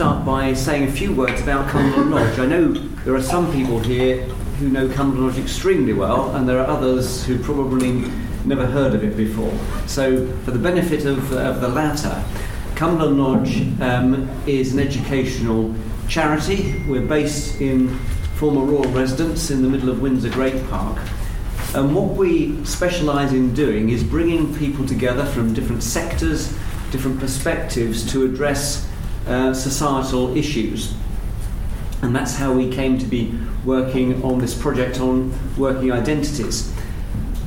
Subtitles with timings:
[0.00, 2.38] start by saying a few words about Cumberland Lodge.
[2.38, 2.72] I know
[3.04, 4.22] there are some people here
[4.58, 8.10] who know Cumberland Lodge extremely well, and there are others who probably
[8.46, 9.52] never heard of it before.
[9.86, 12.24] So, for the benefit of, of the latter,
[12.76, 15.74] Cumberland Lodge um, is an educational
[16.08, 16.82] charity.
[16.88, 17.94] We're based in
[18.36, 20.96] former royal residence in the middle of Windsor Great Park.
[21.74, 26.56] And what we specialise in doing is bringing people together from different sectors,
[26.90, 28.89] different perspectives to address
[29.26, 30.94] uh, societal issues.
[32.02, 36.72] And that's how we came to be working on this project on working identities.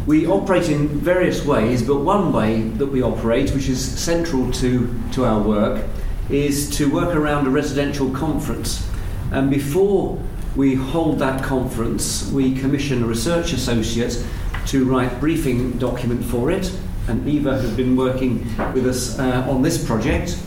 [0.05, 4.93] We operate in various ways, but one way that we operate, which is central to,
[5.13, 5.85] to our work,
[6.29, 8.87] is to work around a residential conference.
[9.31, 10.21] And before
[10.55, 14.23] we hold that conference, we commission a research associate
[14.67, 16.71] to write briefing document for it,
[17.07, 20.37] and Eva has been working with us uh, on this project.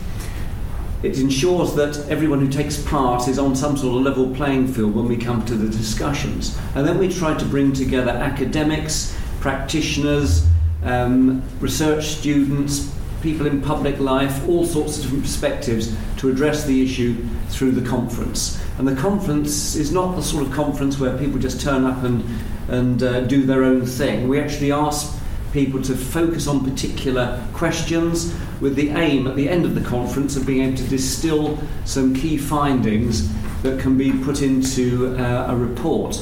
[1.03, 4.95] It ensures that everyone who takes part is on some sort of level playing field
[4.95, 6.57] when we come to the discussions.
[6.73, 10.47] And then we try to bring together academics, practitioners,
[10.83, 16.83] um, research students, people in public life, all sorts of different perspectives to address the
[16.83, 17.15] issue
[17.49, 18.59] through the conference.
[18.79, 22.23] And the conference is not the sort of conference where people just turn up and,
[22.69, 24.27] and uh, do their own thing.
[24.27, 25.16] We actually ask
[25.57, 30.35] people to focus on particular questions with the aim at the end of the conference
[30.35, 33.27] of being able to distill some key findings
[33.63, 36.15] that can be put into uh, a report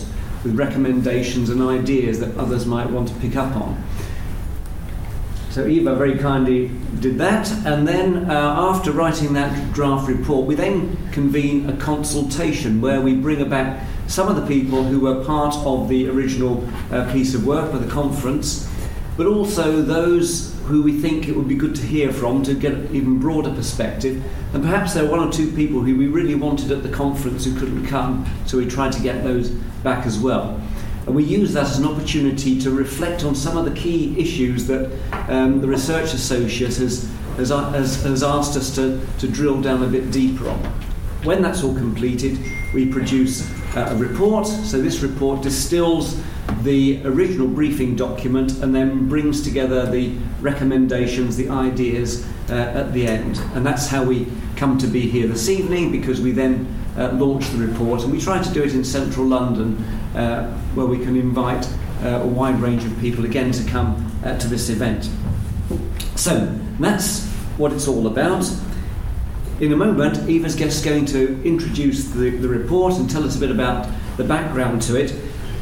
[0.45, 3.83] with recommendations and ideas that others might want to pick up on.
[5.49, 10.55] So Eva very kindly did that, and then uh, after writing that draft report, we
[10.55, 15.55] then convene a consultation where we bring about some of the people who were part
[15.65, 18.69] of the original uh, piece of work for the conference,
[19.17, 22.73] but also those who we think it would be good to hear from to get
[22.73, 24.23] an even broader perspective.
[24.53, 27.45] And perhaps there are one or two people who we really wanted at the conference
[27.45, 29.49] who couldn't come, so we tried to get those
[29.83, 30.59] back as well.
[31.05, 34.65] And we use that as an opportunity to reflect on some of the key issues
[34.67, 34.91] that
[35.29, 39.87] um, the Research Associate has, has, has, has asked us to, to drill down a
[39.87, 40.57] bit deeper on.
[41.23, 42.39] When that's all completed,
[42.73, 44.47] we produce uh, a report.
[44.47, 46.21] So this report distills
[46.65, 53.07] the original briefing document and then brings together the recommendations, the ideas uh, at the
[53.07, 53.37] end.
[53.53, 56.67] And that's how we come to be here this evening because we then
[56.97, 59.77] uh, launch the report and we try to do it in central London
[60.15, 61.67] uh, where we can invite
[62.03, 65.09] uh, a wide range of people again to come uh, to this event.
[66.15, 66.45] So
[66.79, 67.25] that's
[67.57, 68.49] what it's all about.
[69.59, 73.39] In a moment, Eva's just going to introduce the, the report and tell us a
[73.39, 73.87] bit about
[74.17, 75.13] the background to it.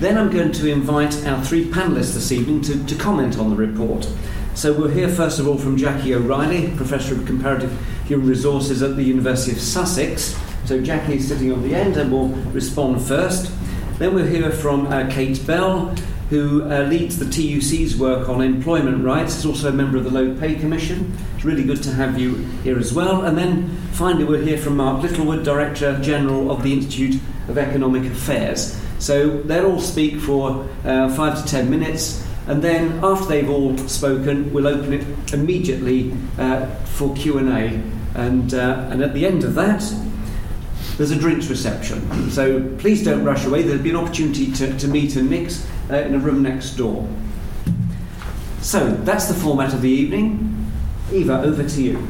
[0.04, 3.56] Then I'm going to invite our three panellists this evening to, to comment on the
[3.56, 4.06] report.
[4.54, 7.72] So we'll hear first of all from Jackie O'Reilly, Professor of Comparative
[8.08, 10.38] Human Resources at the University of Sussex.
[10.66, 13.50] So Jackie is sitting on the end and will respond first.
[13.98, 15.96] Then we'll hear from uh, Kate Bell,
[16.30, 20.12] who uh, leads the TUC's work on employment rights, is also a member of the
[20.12, 21.18] Low Pay Commission.
[21.38, 22.36] It's really good to have you
[22.66, 23.24] here as well.
[23.24, 28.12] And then finally, we'll hear from Mark Littlewood, Director General of the Institute of Economic
[28.12, 28.84] Affairs.
[29.04, 32.26] So they'll all speak for uh, five to ten minutes.
[32.48, 37.82] And then, after they've all spoken, we'll open it immediately uh, for Q and A.
[38.18, 39.84] And uh, and at the end of that,
[40.96, 42.32] there's a drinks reception.
[42.32, 43.64] So please don't rush away.
[43.64, 47.06] There'll be an opportunity to, to meet and mix uh, in a room next door.
[48.62, 50.72] So that's the format of the evening.
[51.12, 52.08] Eva, over to you.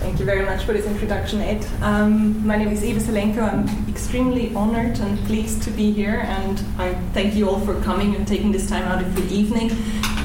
[0.00, 1.62] Thank you very much for this introduction, Ed.
[1.82, 3.42] Um, my name is Eva Selenko.
[3.42, 8.16] I'm extremely honored and pleased to be here, and I thank you all for coming
[8.16, 9.70] and taking this time out of the evening.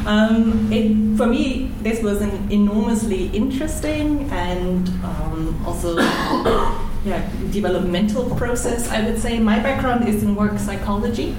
[0.08, 5.98] Um, it, for me, this was an enormously interesting and um, also
[7.04, 9.40] yeah, developmental process, I would say.
[9.40, 11.36] My background is in work psychology.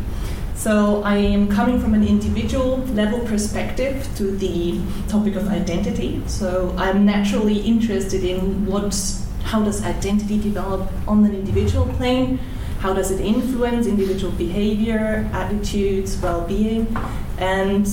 [0.56, 6.22] So I am coming from an individual level perspective to the topic of identity.
[6.26, 8.96] So I'm naturally interested in what,
[9.44, 12.38] how does identity develop on an individual plane,
[12.80, 16.96] how does it influence individual behavior, attitudes, well-being,
[17.38, 17.86] and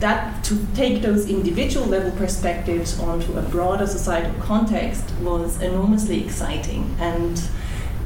[0.00, 6.94] that to take those individual level perspectives onto a broader societal context was enormously exciting.
[6.98, 7.40] And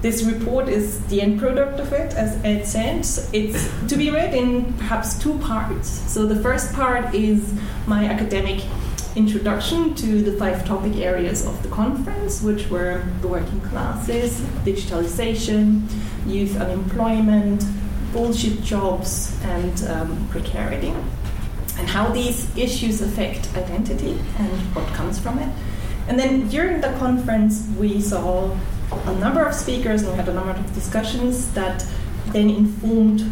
[0.03, 3.01] this report is the end product of it, as Ed said.
[3.35, 5.89] It's to be read in perhaps two parts.
[5.89, 7.53] So the first part is
[7.87, 8.65] my academic
[9.17, 15.83] introduction to the five topic areas of the conference, which were the working classes, digitalization,
[16.27, 17.65] youth unemployment,
[18.13, 20.95] bullshit jobs, and um, precarity,
[21.79, 25.53] and how these issues affect identity and what comes from it.
[26.09, 28.57] And then during the conference, we saw
[28.93, 31.85] a number of speakers and we had a number of discussions that
[32.29, 33.23] then informed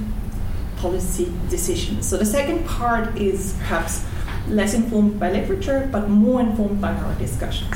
[0.76, 2.08] policy decisions.
[2.08, 4.05] So the second part is perhaps
[4.49, 7.75] less informed by literature, but more informed by our discussions.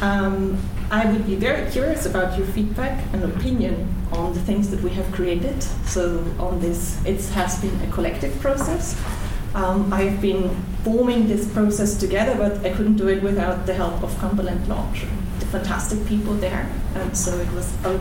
[0.00, 0.58] Um,
[0.90, 4.90] I would be very curious about your feedback and opinion on the things that we
[4.90, 5.62] have created.
[5.86, 9.00] So on this, it has been a collective process.
[9.54, 10.50] Um, I've been
[10.82, 15.06] forming this process together, but I couldn't do it without the help of Cumberland Lodge,
[15.40, 16.70] the fantastic people there.
[16.94, 18.00] And so it was a,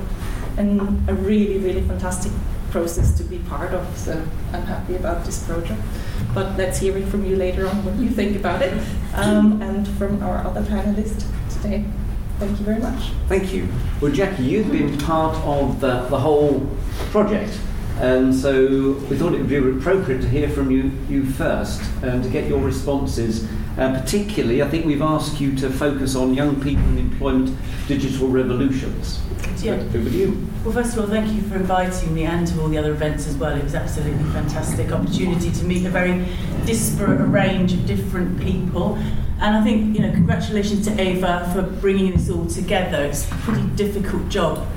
[0.57, 2.31] an, a really, really fantastic
[2.71, 3.97] process to be part of.
[3.97, 4.13] So
[4.51, 5.81] I'm happy about this project.
[6.33, 8.73] But let's hear it from you later on what you think about it,
[9.13, 11.85] um, and from our other panelists today.
[12.39, 13.11] Thank you very much.
[13.27, 13.67] Thank you.
[14.01, 16.67] Well, Jackie, you've been part of the, the whole
[17.11, 17.59] project.
[17.99, 22.23] And so we thought it would be appropriate to hear from you, you first and
[22.23, 23.47] to get your responses.
[23.77, 28.27] Uh, particularly, I think we've asked you to focus on young people and employment digital
[28.27, 29.19] revolutions.
[29.63, 29.73] Yeah.
[29.73, 30.47] Over to you.
[30.63, 33.27] Well, first of all, thank you for inviting me and to all the other events
[33.27, 33.55] as well.
[33.55, 36.25] It was absolutely fantastic opportunity to meet a very
[36.65, 38.95] disparate range of different people.
[39.39, 43.05] And I think, you know, congratulations to Ava for bringing this all together.
[43.05, 44.67] It's a pretty difficult job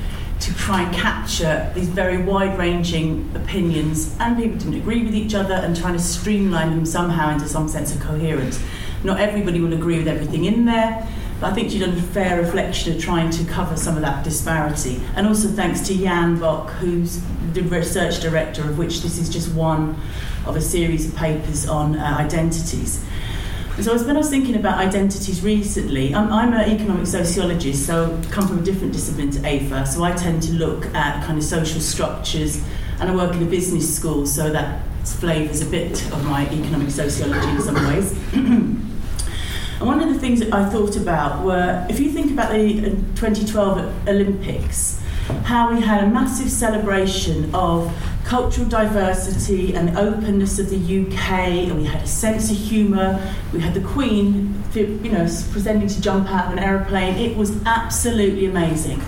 [0.41, 5.35] to try and capture these very wide ranging opinions and people didn't agree with each
[5.35, 8.63] other and trying to streamline them somehow into some sense of coherence.
[9.07, 11.07] Not everybody will agree with everything in there,
[11.41, 14.25] but I think you've done a fair reflection of trying to cover some of that
[14.25, 15.01] disparity.
[15.15, 17.23] And also thanks to Jan Bock, who's
[17.53, 19.97] the research director, of which this is just one
[20.45, 23.05] of a series of papers on uh, identities.
[23.81, 28.31] So when I was thinking about identities recently, I'm, I'm an economic sociologist, so I
[28.33, 31.45] come from a different discipline to Eva, so I tend to look at kind of
[31.45, 32.61] social structures,
[32.99, 36.91] and I work in a business school, so that flavours a bit of my economic
[36.91, 38.83] sociology in some ways.
[39.79, 42.79] and one of the things that I thought about were, if you think about the
[42.79, 45.03] uh, 2012 Olympics,
[45.45, 47.95] how we had a massive celebration of
[48.25, 51.31] cultural diversity and openness of the UK,
[51.69, 53.21] and we had a sense of humour.
[53.53, 57.17] We had the Queen, you know, presenting to jump out of an aeroplane.
[57.17, 59.03] It was absolutely amazing.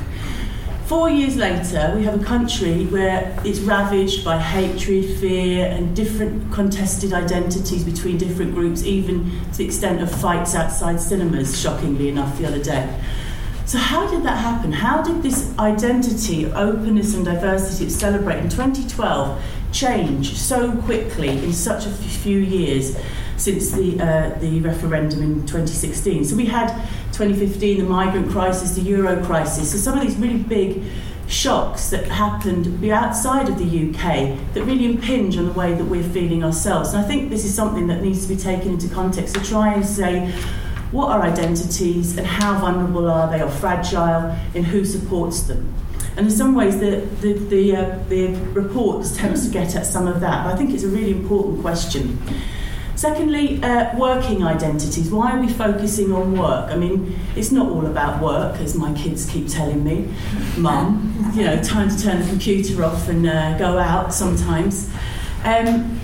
[0.89, 6.51] Four years later, we have a country where it's ravaged by hatred, fear, and different
[6.51, 12.39] contested identities between different groups, even to the extent of fights outside cinemas, shockingly enough,
[12.39, 12.99] the other day.
[13.67, 14.73] So, how did that happen?
[14.73, 21.53] How did this identity, openness, and diversity of Celebrate in 2012 change so quickly in
[21.53, 22.97] such a few years
[23.37, 26.25] since the, uh, the referendum in 2016?
[26.25, 26.73] So, we had
[27.19, 29.73] 2015, the migrant crisis, the euro crisis.
[29.73, 30.85] So, some of these really big
[31.27, 36.09] shocks that happened outside of the UK that really impinge on the way that we're
[36.11, 36.95] feeling ourselves.
[36.95, 39.75] And I think this is something that needs to be taken into context to try
[39.75, 40.31] and say,
[40.93, 45.75] what are identities and how vulnerable are they or fragile and who supports them.
[46.17, 50.07] And in some ways, the, the, the, uh, the report attempts to get at some
[50.07, 52.19] of that, but I think it's a really important question.
[52.99, 55.09] Secondly, uh, working identities.
[55.09, 56.69] Why are we focusing on work?
[56.69, 60.13] I mean, it's not all about work, as my kids keep telling me.
[60.57, 64.93] Mum, you know, time to turn the computer off and uh, go out sometimes.
[65.45, 66.01] Um,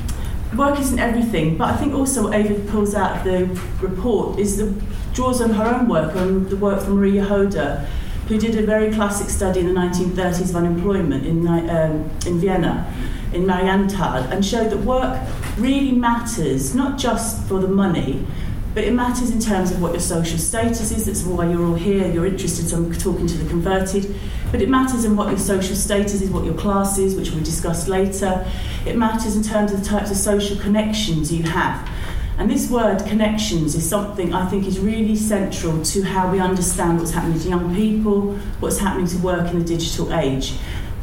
[0.56, 4.58] work isn't everything, but I think also what Ava pulls out of the report is
[4.58, 4.72] the
[5.14, 7.86] draws on her own work, on the work from Marie Jahoda,
[8.28, 12.86] who did a very classic study in the 1930s of unemployment in, um, in Vienna,
[13.32, 15.20] in Marienthal, and showed that work
[15.58, 18.26] really matters, not just for the money,
[18.74, 21.06] but it matters in terms of what your social status is.
[21.06, 22.10] That's why you're all here.
[22.10, 24.14] You're interested, so I'm talking to the converted.
[24.50, 27.44] But it matters in what your social status is, what your class is, which we'll
[27.44, 28.44] discuss later.
[28.84, 31.88] It matters in terms of the types of social connections you have.
[32.36, 36.98] And this word connections is something I think is really central to how we understand
[36.98, 40.54] what's happening to young people, what's happening to work in the digital age,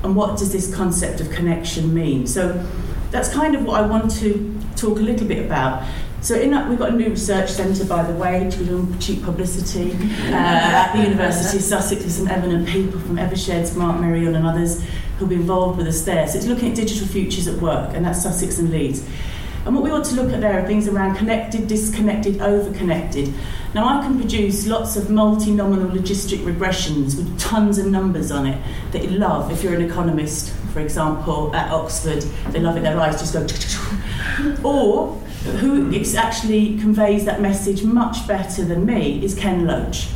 [0.04, 2.28] and what does this concept of connection mean.
[2.28, 2.66] So
[3.12, 5.88] that's kind of what I want to talk a little bit about.
[6.22, 9.24] So in that, we've got a new research centre, by the way, to do cheap
[9.24, 9.92] publicity
[10.32, 14.46] uh, at the University of Sussex with some eminent people from Evershed, Mark Merrion and
[14.46, 14.84] others
[15.18, 16.28] who'll be involved with us there.
[16.28, 19.04] So it's looking at digital futures at work, and that's Sussex and Leeds.
[19.66, 23.32] And what we want to look at there are things around connected, disconnected, overconnected.
[23.76, 28.60] Now, I can produce lots of multinomial logistic regressions with tons of numbers on it
[28.92, 32.22] that you love if you're an economist, for example, at Oxford.
[32.52, 34.58] They love it, their eyes just go...
[34.64, 35.16] or
[35.60, 40.10] who actually conveys that message much better than me is Ken Loach.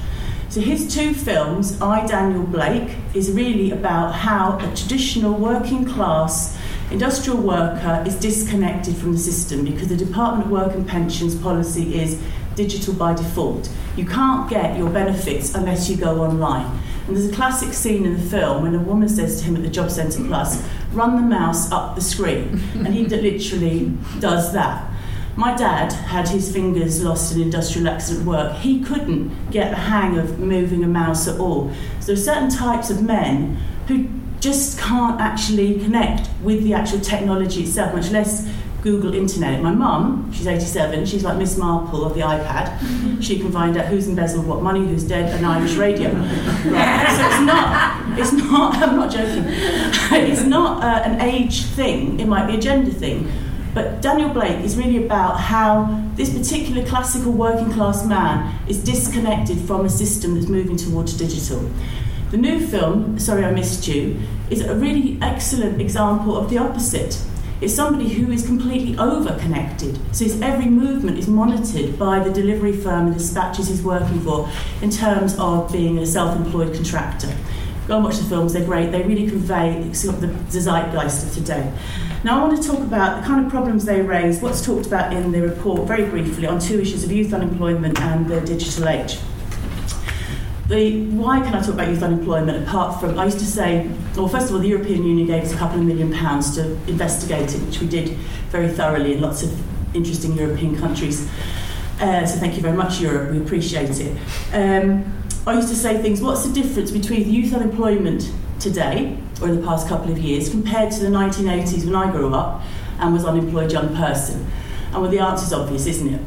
[0.49, 6.57] So his two films, I, Daniel Blake, is really about how a traditional working class
[6.91, 11.99] industrial worker is disconnected from the system because the Department of Work and Pensions policy
[11.99, 12.21] is
[12.55, 13.69] digital by default.
[13.97, 16.79] You can't get your benefits unless you go online.
[17.07, 19.61] And there's a classic scene in the film when a woman says to him at
[19.61, 22.59] the Job Centre Plus, run the mouse up the screen.
[22.73, 24.91] And he literally does that.
[25.35, 28.55] My dad had his fingers lost in industrial accident work.
[28.57, 31.71] He couldn't get the hang of moving a mouse at all.
[31.99, 33.57] So there are certain types of men
[33.87, 34.07] who
[34.39, 38.49] just can't actually connect with the actual technology itself, much less
[38.85, 39.63] Google Internet.
[39.63, 42.77] My mum, she's 87, she's like Miss Marple of the iPad.
[43.21, 46.11] She can find out who's embezzled what money, who's dead, an Irish radio.
[46.11, 47.07] Right.
[47.17, 52.27] So it's not, it's not, I'm not joking, it's not uh, an age thing, it
[52.27, 53.31] might be a gender thing.
[53.73, 59.57] But Daniel Blake is really about how this particular classical working class man is disconnected
[59.61, 61.71] from a system that's moving towards digital.
[62.29, 64.19] The new film, Sorry I Missed You,
[64.51, 67.19] is a really excellent example of the opposite.
[67.61, 69.97] It's somebody who is completely over-connected.
[70.13, 74.49] So his every movement is monitored by the delivery firm and dispatches he's working for
[74.81, 77.33] in terms of being a self-employed contractor.
[77.87, 78.91] Go and watch the films, they're great.
[78.91, 81.71] They really convey the zeitgeist of today.
[82.25, 85.13] Now, I want to talk about the kind of problems they raise, what's talked about
[85.13, 89.17] in the report very briefly on two issues of youth unemployment and the digital age.
[90.67, 94.27] The, why can I talk about youth unemployment apart from, I used to say, well,
[94.27, 97.53] first of all, the European Union gave us a couple of million pounds to investigate
[97.53, 98.09] it, which we did
[98.49, 101.29] very thoroughly in lots of interesting European countries.
[101.99, 104.17] Uh, so thank you very much, Europe, we appreciate it.
[104.53, 105.05] Um,
[105.45, 109.67] I used to say things, what's the difference between youth unemployment today, or in the
[109.67, 112.63] past couple of years, compared to the 1980s when I grew up
[112.97, 114.47] and was unemployed young person?
[114.91, 116.21] And well, the answer's obvious, isn't it?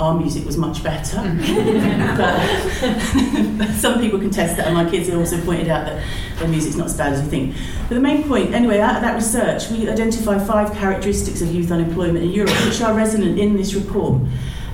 [0.00, 1.18] Our music was much better.
[2.18, 6.04] but some people contest that, and my kids have also pointed out that
[6.38, 7.56] their music's not as bad as you think.
[7.88, 11.70] But the main point, anyway, out of that research, we identify five characteristics of youth
[11.70, 14.20] unemployment in Europe, which are resonant in this report.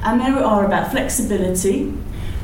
[0.03, 1.93] And there are about flexibility,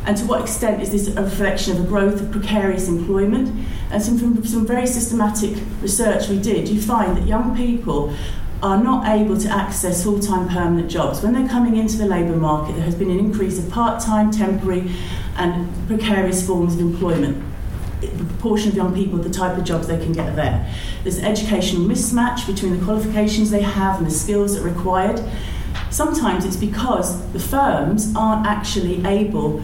[0.04, 3.66] and to what extent is this a reflection of a growth of precarious employment?
[3.90, 8.14] And some, from some very systematic research we did, you find that young people
[8.62, 11.22] are not able to access full time permanent jobs.
[11.22, 14.30] When they're coming into the labour market, there has been an increase of part time,
[14.30, 14.90] temporary,
[15.36, 17.42] and precarious forms of employment.
[18.00, 20.72] The proportion of young people, the type of jobs they can get there.
[21.02, 25.22] There's an educational mismatch between the qualifications they have and the skills that are required.
[25.90, 29.62] Sometimes it's because the firms aren't actually able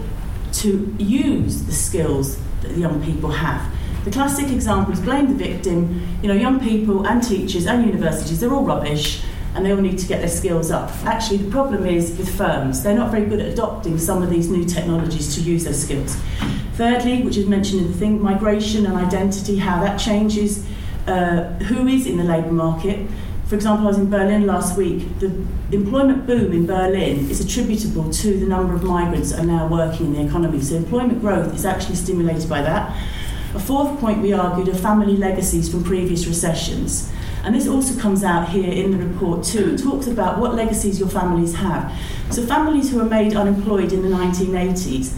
[0.53, 3.71] to use the skills that the young people have.
[4.05, 6.07] The classic example is blame the victim.
[6.23, 9.23] You know, young people and teachers and universities, they're all rubbish
[9.55, 10.91] and they all need to get their skills up.
[11.05, 12.83] Actually, the problem is with firms.
[12.83, 16.17] They're not very good at adopting some of these new technologies to use their skills.
[16.75, 20.67] Thirdly, which is mentioned in the thing, migration and identity, how that changes
[21.07, 23.07] uh, who is in the labour market.
[23.47, 25.19] For example, I was in Berlin last week.
[25.21, 25.27] The
[25.71, 30.07] employment boom in Berlin is attributable to the number of migrants that are now working
[30.07, 30.61] in the economy.
[30.63, 32.97] So employment growth is actually stimulated by that.
[33.55, 37.13] A fourth point we argued are family legacies from previous recessions.
[37.45, 39.75] And this also comes out here in the report too.
[39.75, 41.93] It talks about what legacies your families have.
[42.31, 45.13] So families who were made unemployed in the 1980s,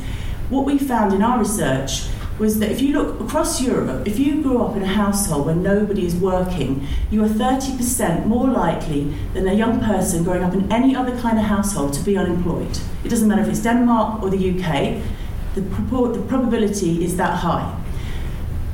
[0.50, 2.08] what we found in our research
[2.40, 5.54] was that if you look across Europe, if you grew up in a household where
[5.54, 10.72] nobody is working, you are 30% more likely than a young person growing up in
[10.72, 12.76] any other kind of household to be unemployed.
[13.04, 15.00] It doesn't matter if it's Denmark or the UK,
[15.54, 17.83] the, the probability is that high.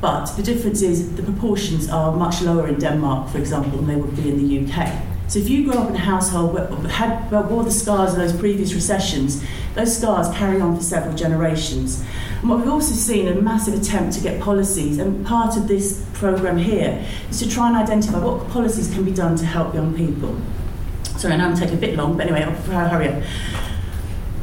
[0.01, 3.95] But the difference is the proportions are much lower in Denmark, for example, than they
[3.95, 4.91] would be in the UK.
[5.27, 8.35] So if you grew up in a household where had bore the scars of those
[8.35, 12.03] previous recessions, those scars carry on for several generations.
[12.41, 16.05] And what we've also seen a massive attempt to get policies, and part of this
[16.13, 19.93] programme here is to try and identify what policies can be done to help young
[19.93, 20.35] people.
[21.17, 23.23] Sorry, I know I'm taking a bit long, but anyway, I'll hurry up.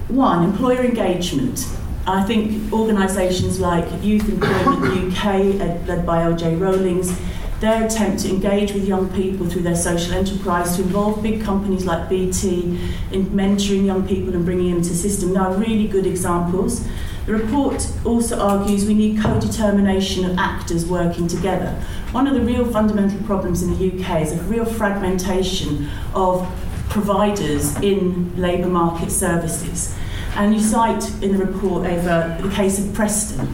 [0.08, 1.66] One, employer engagement.
[2.08, 7.14] I think organisations like Youth Employment UK, uh, led by LJ Rawlings,
[7.60, 11.84] their attempt to engage with young people through their social enterprise, to involve big companies
[11.84, 12.78] like BT
[13.12, 16.88] in mentoring young people and bringing them to the system, are really good examples.
[17.26, 21.72] The report also argues we need co-determination of actors working together.
[22.12, 26.48] One of the real fundamental problems in the UK is a real fragmentation of
[26.88, 29.94] providers in labour market services.
[30.38, 33.52] And you cite in the report over the case of Preston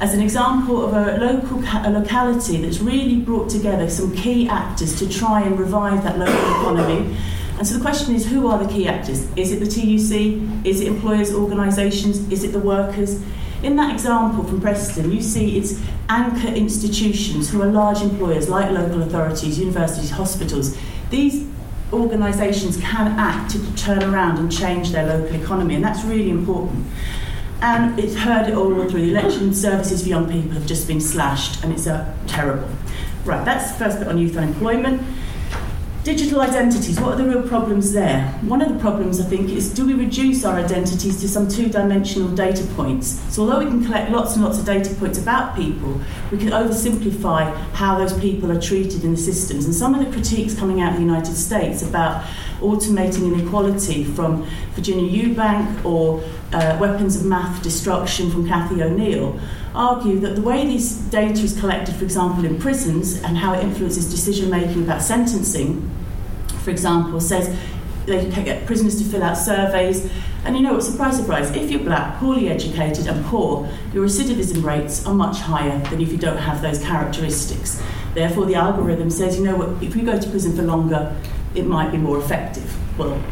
[0.00, 4.98] as an example of a local a locality that's really brought together some key actors
[4.98, 7.16] to try and revive that local economy.
[7.56, 9.26] And so the question is, who are the key actors?
[9.36, 10.66] Is it the TUC?
[10.66, 12.30] Is it employers' organisations?
[12.30, 13.22] Is it the workers?
[13.62, 15.80] In that example from Preston, you see it's
[16.10, 20.76] anchor institutions who are large employers like local authorities, universities, hospitals.
[21.08, 21.48] These
[21.92, 26.86] organisations can act to turn around and change their local economy, and that's really important.
[27.60, 31.00] And it's heard it all through the election services for young people have just been
[31.00, 32.68] slashed, and it's a terrible.
[33.24, 35.02] Right, that's the first bit on youth unemployment.
[36.08, 38.22] Digital identities, what are the real problems there?
[38.40, 41.68] One of the problems, I think, is do we reduce our identities to some two
[41.68, 43.20] dimensional data points?
[43.28, 46.00] So, although we can collect lots and lots of data points about people,
[46.32, 49.66] we can oversimplify how those people are treated in the systems.
[49.66, 52.24] And some of the critiques coming out of the United States about
[52.60, 56.24] automating inequality from Virginia Eubank or
[56.54, 59.38] uh, weapons of math destruction from Cathy O'Neil
[59.74, 63.62] argue that the way this data is collected, for example, in prisons and how it
[63.62, 65.90] influences decision making about sentencing,
[66.62, 67.56] for example, says
[68.06, 70.10] they can get prisoners to fill out surveys.
[70.44, 74.64] And you know what, surprise, surprise, if you're black, poorly educated, and poor, your recidivism
[74.64, 77.82] rates are much higher than if you don't have those characteristics.
[78.14, 81.14] Therefore, the algorithm says, you know what, if you go to prison for longer,
[81.54, 82.76] it might be more effective.
[82.98, 83.22] Well,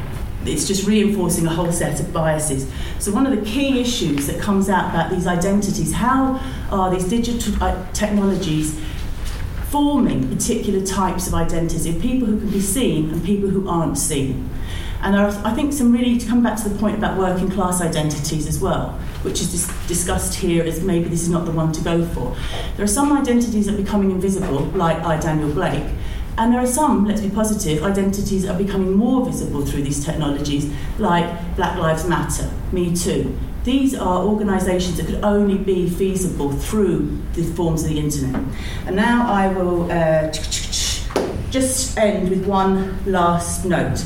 [0.49, 2.71] it's just reinforcing a whole set of biases.
[2.99, 7.05] So one of the key issues that comes out about these identities, how are these
[7.05, 8.81] digital uh, technologies
[9.71, 14.49] forming particular types of identities people who can be seen and people who aren't seen?
[15.03, 17.51] And there are, I think, some really to come back to the point about working
[17.51, 21.53] class identities as well, which is dis- discussed here as maybe this is not the
[21.53, 22.35] one to go for.
[22.77, 25.85] There are some identities that are becoming invisible, like I, Daniel Blake,
[26.39, 30.71] and there are some, let's be positive, identities are becoming more visible through these technologies,
[30.99, 33.37] like Black Lives Matter, Me Too.
[33.65, 38.41] These are organisations that could only be feasible through the forms of the internet.
[38.87, 40.31] And now I will uh,
[41.51, 44.05] just end with one last note.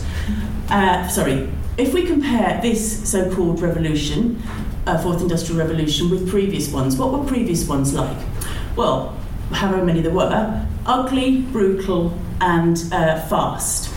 [0.70, 4.40] Uh, sorry, if we compare this so called revolution,
[4.87, 8.16] uh, Fourth Industrial Revolution, with previous ones, what were previous ones like?
[8.76, 9.19] Well,
[9.52, 13.92] however many there were, ugly, brutal, and uh, fast.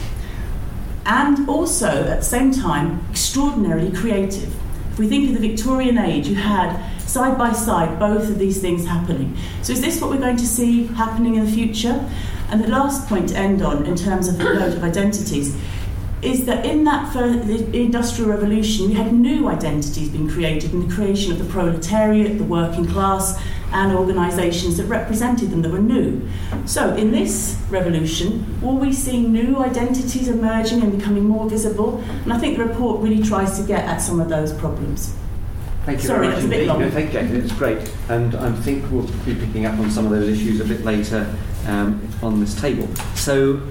[1.06, 4.56] And also, at the same time, extraordinarily creative.
[4.92, 8.62] If we think of the Victorian age, you had side by side both of these
[8.62, 9.36] things happening.
[9.62, 12.10] So, is this what we're going to see happening in the future?
[12.50, 15.58] And the last point to end on, in terms of the load of identities,
[16.22, 20.94] is that in that first, industrial revolution, we had new identities being created in the
[20.94, 23.42] creation of the proletariat, the working class,
[23.74, 26.28] and organisations that represented them that were new.
[26.66, 31.98] So, in this revolution, will we seeing new identities emerging and becoming more visible?
[32.24, 35.16] And I think the report really tries to get at some of those problems.
[35.86, 36.68] Thank you Sorry, very much indeed.
[36.68, 36.80] long.
[36.80, 37.36] No, thank you, Jackie.
[37.36, 37.92] It's great.
[38.08, 41.36] And I think we'll be picking up on some of those issues a bit later
[41.68, 42.88] um, on this table.
[43.16, 43.62] So,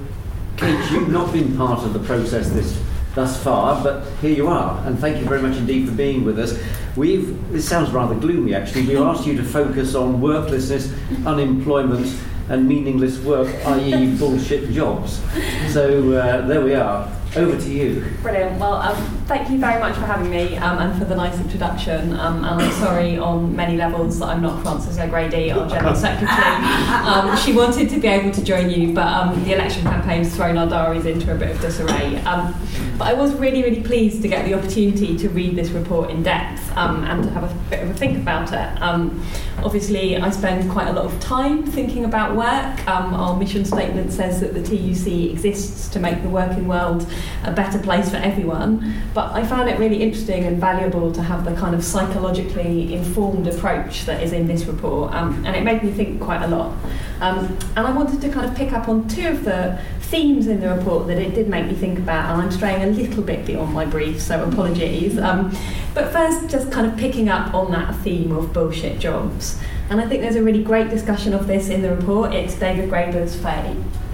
[0.58, 2.78] Kate, you've not been part of the process this
[3.14, 6.38] thus far, but here you are, and thank you very much indeed for being with
[6.38, 6.58] us.
[6.96, 8.86] We've this sounds rather gloomy actually.
[8.86, 10.92] We've asked you to focus on worklessness,
[11.26, 12.14] unemployment,
[12.48, 15.20] and meaningless work, i.e., bullshit jobs.
[15.72, 17.10] So uh, there we are.
[17.34, 18.04] Over to you.
[18.20, 18.60] Brilliant.
[18.60, 22.12] Well, um, thank you very much for having me um, and for the nice introduction.
[22.12, 26.56] Um, and I'm sorry on many levels that I'm not Frances O'Grady, our General Secretary.
[26.92, 30.58] Um, she wanted to be able to join you, but um, the election campaign's thrown
[30.58, 32.16] our diaries into a bit of disarray.
[32.18, 32.54] Um,
[32.98, 36.22] but I was really, really pleased to get the opportunity to read this report in
[36.22, 38.82] depth and to have a bit of a think about it.
[39.64, 42.86] obviously, I spend quite a lot of time thinking about work.
[42.86, 47.06] our mission statement says that the TUC exists to make the working world
[47.44, 49.02] a better place for everyone.
[49.14, 53.46] But I found it really interesting and valuable to have the kind of psychologically informed
[53.48, 56.76] approach that is in this report, um, and it made me think quite a lot.
[57.20, 60.60] Um, and I wanted to kind of pick up on two of the themes in
[60.60, 63.46] the report that it did make me think about, and I'm straying a little bit
[63.46, 65.18] beyond my brief, so apologies.
[65.18, 65.56] Um,
[65.94, 69.58] but first, just kind of picking up on that theme of bullshit jobs.
[69.88, 72.32] And I think there's a really great discussion of this in the report.
[72.34, 73.38] It's David Graeber's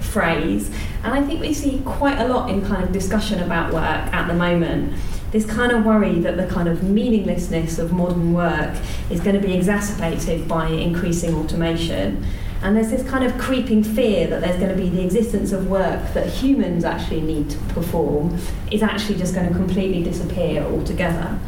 [0.09, 0.71] phrase.
[1.05, 4.27] And I think we see quite a lot in kind of discussion about work at
[4.27, 4.95] the moment.
[5.31, 8.75] This kind of worry that the kind of meaninglessness of modern work
[9.11, 12.25] is going to be exacerbated by increasing automation.
[12.63, 15.69] And there's this kind of creeping fear that there's going to be the existence of
[15.69, 18.37] work that humans actually need to perform
[18.73, 21.39] is actually just going to completely disappear altogether.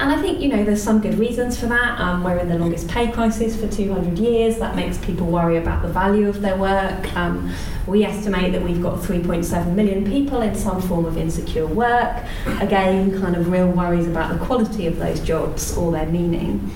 [0.00, 2.00] And I think, you know, there's some good reasons for that.
[2.00, 4.58] Um, we're in the longest pay crisis for 200 years.
[4.58, 7.14] That makes people worry about the value of their work.
[7.16, 7.54] Um,
[7.86, 12.24] we estimate that we've got 3.7 million people in some form of insecure work.
[12.60, 16.72] Again, kind of real worries about the quality of those jobs or their meaning.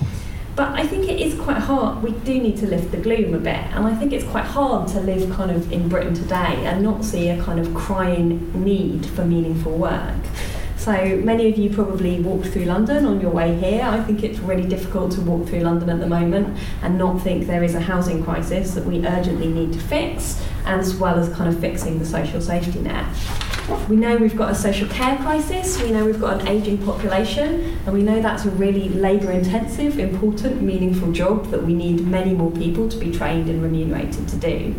[0.55, 2.01] But I think it is quite hard.
[2.01, 3.63] We do need to lift the gloom a bit.
[3.73, 7.03] And I think it's quite hard to live kind of in Britain today and not
[7.03, 10.15] see a kind of crying need for meaningful work.
[10.79, 13.83] So many of you probably walked through London on your way here.
[13.83, 17.47] I think it's really difficult to walk through London at the moment and not think
[17.47, 21.53] there is a housing crisis that we urgently need to fix, as well as kind
[21.53, 23.05] of fixing the social safety net.
[23.87, 27.77] We know we've got a social care crisis, we know we've got an ageing population,
[27.85, 32.33] and we know that's a really labour intensive, important, meaningful job that we need many
[32.33, 34.75] more people to be trained and remunerated to do.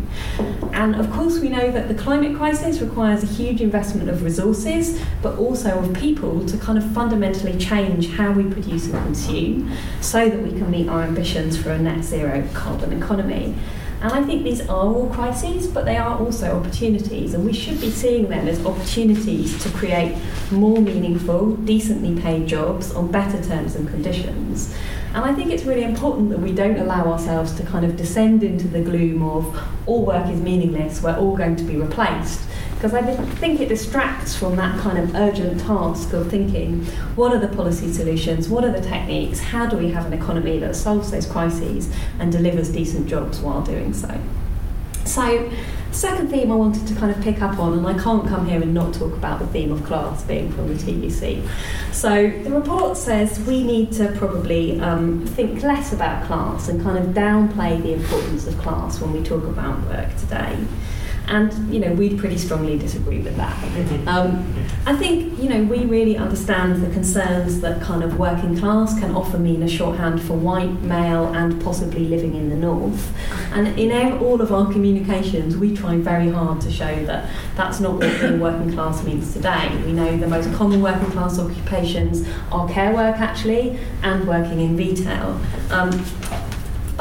[0.73, 5.01] And of course, we know that the climate crisis requires a huge investment of resources,
[5.21, 10.29] but also of people to kind of fundamentally change how we produce and consume so
[10.29, 13.55] that we can meet our ambitions for a net zero carbon economy.
[14.01, 17.79] And I think these are all crises, but they are also opportunities, and we should
[17.79, 20.17] be seeing them as opportunities to create
[20.49, 24.75] more meaningful, decently paid jobs on better terms and conditions.
[25.13, 28.41] And I think it's really important that we don't allow ourselves to kind of descend
[28.43, 32.41] into the gloom of all work is meaningless, we're all going to be replaced
[32.81, 36.83] because I think it distracts from that kind of urgent task of thinking
[37.15, 40.57] what are the policy solutions, what are the techniques, how do we have an economy
[40.57, 44.19] that solves those crises and delivers decent jobs while doing so.
[45.05, 45.51] So,
[45.91, 48.63] second theme I wanted to kind of pick up on, and I can't come here
[48.63, 51.47] and not talk about the theme of class being from the TUC.
[51.93, 56.97] So, the report says we need to probably um, think less about class and kind
[56.97, 60.57] of downplay the importance of class when we talk about work today.
[61.31, 63.57] And you know, we pretty strongly disagree with that.
[64.05, 64.53] Um,
[64.85, 69.15] I think you know we really understand the concerns that kind of working class can
[69.15, 73.13] often mean a shorthand for white, male, and possibly living in the north.
[73.53, 77.93] And in all of our communications, we try very hard to show that that's not
[77.93, 79.69] what being working class means today.
[79.85, 84.75] We know the most common working class occupations are care work actually, and working in
[84.75, 85.39] retail.
[85.69, 85.91] Um,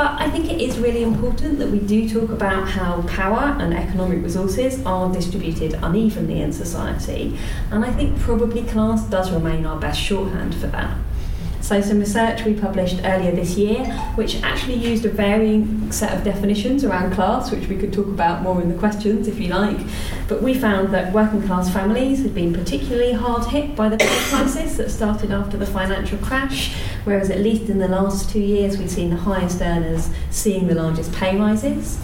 [0.01, 3.75] but I think it is really important that we do talk about how power and
[3.75, 7.37] economic resources are distributed unevenly in society.
[7.71, 10.97] And I think probably class does remain our best shorthand for that.
[11.71, 13.85] So, some research we published earlier this year,
[14.17, 18.43] which actually used a varying set of definitions around class, which we could talk about
[18.43, 19.79] more in the questions if you like.
[20.27, 23.99] But we found that working class families had been particularly hard hit by the
[24.31, 28.77] crisis that started after the financial crash, whereas at least in the last two years,
[28.77, 32.01] we've seen the highest earners seeing the largest pay rises.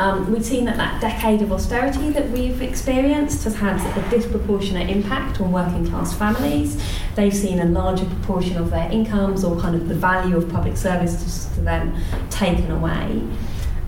[0.00, 4.88] Um, we've seen that that decade of austerity that we've experienced has had a disproportionate
[4.88, 6.82] impact on working class families.
[7.16, 10.78] They've seen a larger proportion of their incomes or kind of the value of public
[10.78, 11.94] services to them
[12.30, 13.22] taken away.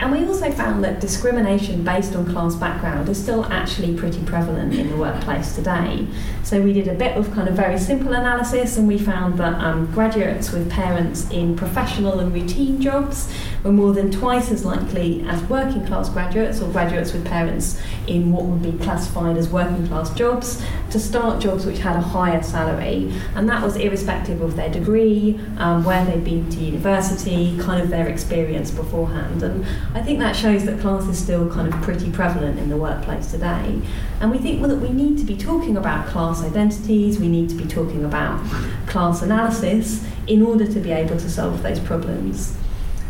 [0.03, 4.75] And we also found that discrimination based on class background is still actually pretty prevalent
[4.75, 6.09] in the workplace today.
[6.43, 9.55] So we did a bit of kind of very simple analysis and we found that
[9.63, 13.33] um, graduates with parents in professional and routine jobs
[13.65, 18.33] were more than twice as likely as working class graduates or graduates with parents in
[18.33, 22.43] what would be classified as working class jobs to start jobs which had a higher
[22.43, 23.13] salary.
[23.35, 27.89] And that was irrespective of their degree, um, where they'd been to university, kind of
[27.89, 29.43] their experience beforehand.
[29.43, 32.77] And I think that shows that class is still kind of pretty prevalent in the
[32.77, 33.81] workplace today.
[34.21, 37.49] And we think well, that we need to be talking about class identities, we need
[37.51, 38.45] to be talking about
[38.87, 42.57] class analysis in order to be able to solve those problems.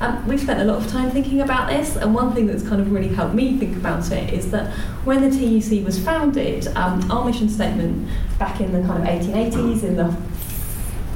[0.03, 2.81] Um, we've spent a lot of time thinking about this, and one thing that's kind
[2.81, 4.73] of really helped me think about it is that
[5.05, 9.85] when the TUC was founded, um, our mission statement back in the kind of 1880s,
[9.85, 10.17] in the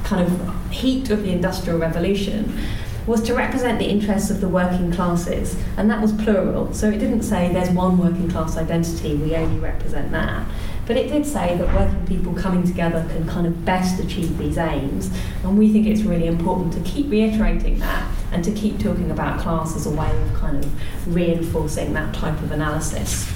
[0.05, 2.57] kind of heat of the Industrial Revolution,
[3.05, 6.73] was to represent the interests of the working classes, and that was plural.
[6.73, 10.47] So it didn't say there's one working class identity, we only represent that.
[10.85, 14.57] But it did say that working people coming together can kind of best achieve these
[14.57, 15.11] aims,
[15.43, 19.39] and we think it's really important to keep reiterating that and to keep talking about
[19.39, 23.31] class as a way of kind of reinforcing that type of analysis.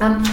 [0.00, 0.24] Um,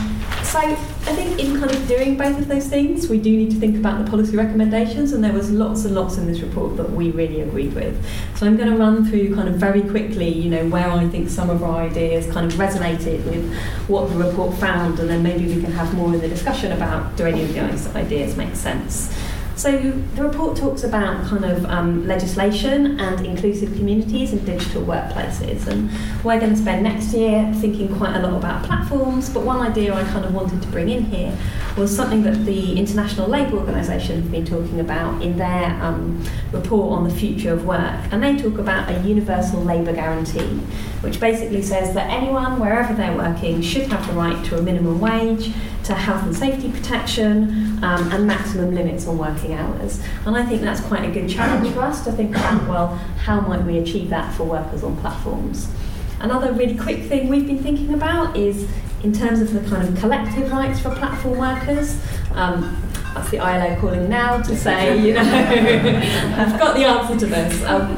[0.44, 0.76] so I
[1.14, 4.04] think in kind of doing both of those things, we do need to think about
[4.04, 7.42] the policy recommendations, and there was lots and lots in this report that we really
[7.42, 8.04] agreed with.
[8.36, 11.30] So I'm going to run through kind of very quickly, you know, where I think
[11.30, 13.56] some of our ideas kind of resonated with
[13.88, 17.16] what the report found, and then maybe we can have more in the discussion about
[17.16, 19.16] do any of those ideas make sense.
[19.60, 19.78] So
[20.16, 25.68] the report talks about kind of um, legislation and inclusive communities and digital workplaces.
[25.68, 25.92] And
[26.24, 29.30] we're going to spend next year thinking quite a lot about platforms.
[29.30, 31.38] But one idea I kind of wanted to bring in here
[31.78, 36.94] was something that the International Labour Organization have been talking about in their um, report
[36.94, 38.00] on the future of work.
[38.14, 40.62] And they talk about a universal labour guarantee,
[41.02, 45.02] which basically says that anyone, wherever they're working, should have the right to a minimum
[45.02, 45.52] wage,
[45.84, 50.02] to health and safety protection, um, and maximum limits on working hours.
[50.26, 52.88] And I think that's quite a good challenge for us to think about, well,
[53.24, 55.72] how might we achieve that for workers on platforms?
[56.20, 58.70] Another really quick thing we've been thinking about is
[59.04, 62.02] in terms of the kind of collective rights for platform workers.
[62.34, 62.82] Um,
[63.14, 67.64] that's the ILO calling now to say, you know, I've got the answer to this.
[67.64, 67.98] Um,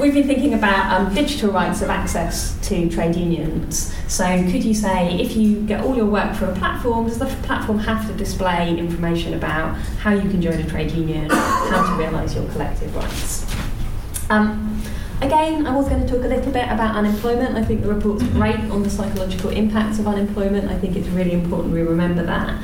[0.00, 3.94] we've been thinking about um, digital rights of access to trade unions.
[4.08, 7.26] So, could you say if you get all your work from a platform, does the
[7.42, 12.02] platform have to display information about how you can join a trade union, how to
[12.02, 13.46] realise your collective rights?
[14.30, 14.82] Um,
[15.20, 17.56] again, I was going to talk a little bit about unemployment.
[17.56, 20.70] I think the report's great on the psychological impacts of unemployment.
[20.70, 22.60] I think it's really important we remember that.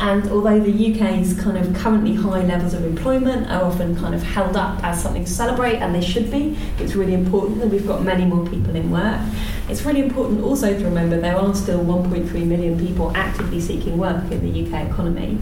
[0.00, 4.22] And although the UK's kind of currently high levels of employment are often kind of
[4.22, 7.86] held up as something to celebrate, and they should be, it's really important that we've
[7.86, 9.20] got many more people in work.
[9.68, 14.30] It's really important also to remember there are still 1.3 million people actively seeking work
[14.32, 15.38] in the UK economy.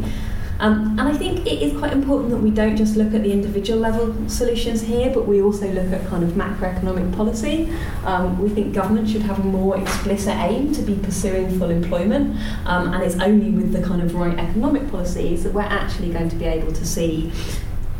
[0.60, 3.32] Um, and I think it is quite important that we don't just look at the
[3.32, 7.72] individual level solutions here, but we also look at kind of macroeconomic policy.
[8.04, 12.36] Um, we think government should have a more explicit aim to be pursuing full employment,
[12.66, 16.28] um, and it's only with the kind of right economic policies that we're actually going
[16.28, 17.32] to be able to see,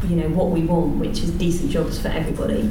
[0.09, 2.63] you know, what we want, which is decent jobs for everybody.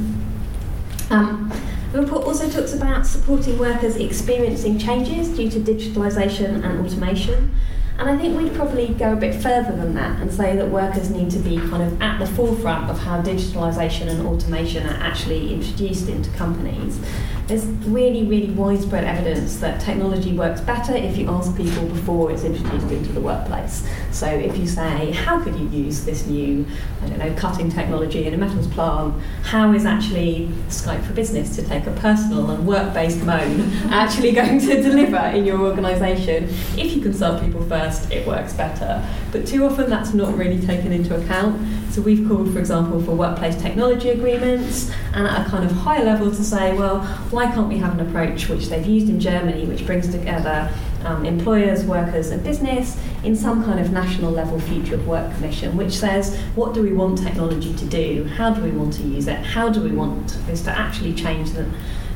[1.10, 1.50] Um,
[1.92, 7.54] the report also talks about supporting workers experiencing changes due to digitalisation and automation.
[7.98, 11.10] And I think we'd probably go a bit further than that and say that workers
[11.10, 15.52] need to be kind of at the forefront of how digitalisation and automation are actually
[15.52, 17.00] introduced into companies.
[17.48, 22.44] There's really, really widespread evidence that technology works better if you ask people before it's
[22.44, 23.88] introduced into the workplace.
[24.12, 26.66] So if you say, how could you use this new,
[27.02, 31.56] I don't know, cutting technology in a metals plant, how is actually Skype for Business
[31.56, 36.44] to take a personal and work-based mode actually going to deliver in your organisation?
[36.76, 39.04] If you consult people first, it works better.
[39.32, 41.60] But too often that's not really taken into account.
[41.92, 46.04] So we've called, for example, for workplace technology agreements and at a kind of higher
[46.04, 49.66] level to say, well, why can't we have an approach which they've used in Germany,
[49.66, 50.70] which brings together
[51.04, 55.76] um, employers, workers, and business in some kind of national level future of work commission,
[55.76, 59.26] which says what do we want technology to do, how do we want to use
[59.28, 61.66] it, how do we want this to actually change the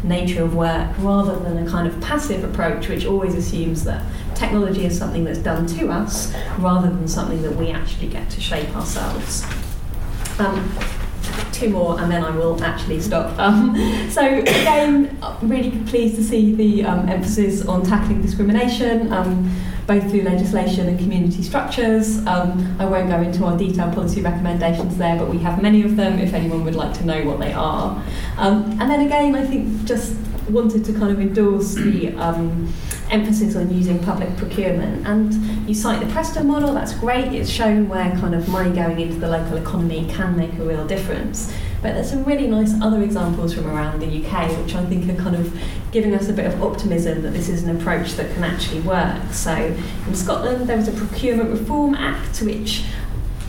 [0.05, 4.85] nature of work rather than a kind of passive approach which always assumes that technology
[4.85, 8.75] is something that's done to us rather than something that we actually get to shape
[8.77, 9.45] ourselves.
[10.39, 10.73] Um,
[11.53, 13.39] two more and then I will actually stop.
[13.39, 13.77] Um,
[14.11, 19.51] so again, really pleased to see the um, emphasis on tackling discrimination, um,
[19.87, 22.25] both through legislation and community structures.
[22.27, 25.97] Um, I won't go into our detailed policy recommendations there, but we have many of
[25.97, 28.03] them if anyone would like to know what they are.
[28.37, 30.17] Um, and then again, I think just
[30.49, 32.73] wanted to kind of endorse the um,
[33.13, 35.07] emphasis on using public procurement.
[35.07, 37.33] And you cite the Preston model, that's great.
[37.33, 40.87] It's shown where kind of money going into the local economy can make a real
[40.87, 41.55] difference.
[41.83, 45.21] But there's some really nice other examples from around the UK, which I think are
[45.21, 45.53] kind of
[45.91, 49.21] giving us a bit of optimism that this is an approach that can actually work.
[49.33, 52.85] So in Scotland, there was a Procurement Reform Act which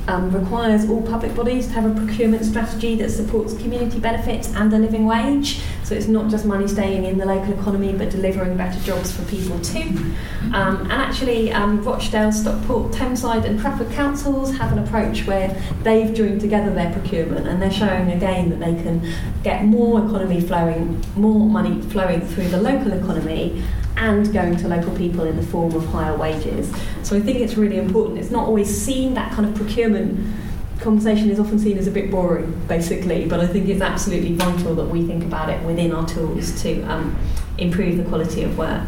[0.08, 4.74] um, requires all public bodies to have a procurement strategy that supports community benefits and
[4.74, 5.62] a living wage.
[5.84, 9.24] So it's not just money staying in the local economy, but delivering better jobs for
[9.26, 10.16] people too.
[10.54, 15.50] Um, and actually, um, Rochdale, Stockport, Tameside, and Trafford councils have an approach where
[15.84, 19.02] they've joined together their procurement, and they're showing again that they can
[19.44, 23.64] get more economy flowing, more money flowing through the local economy
[23.98, 26.74] and going to local people in the form of higher wages.
[27.04, 28.20] So I think it's really important.
[28.20, 30.20] It's not always seen that kind of procurement
[30.80, 34.76] conversation is often seen as a bit boring, basically, but I think it's absolutely vital
[34.76, 37.18] that we think about it within our tools to um,
[37.58, 38.84] improve the quality of work.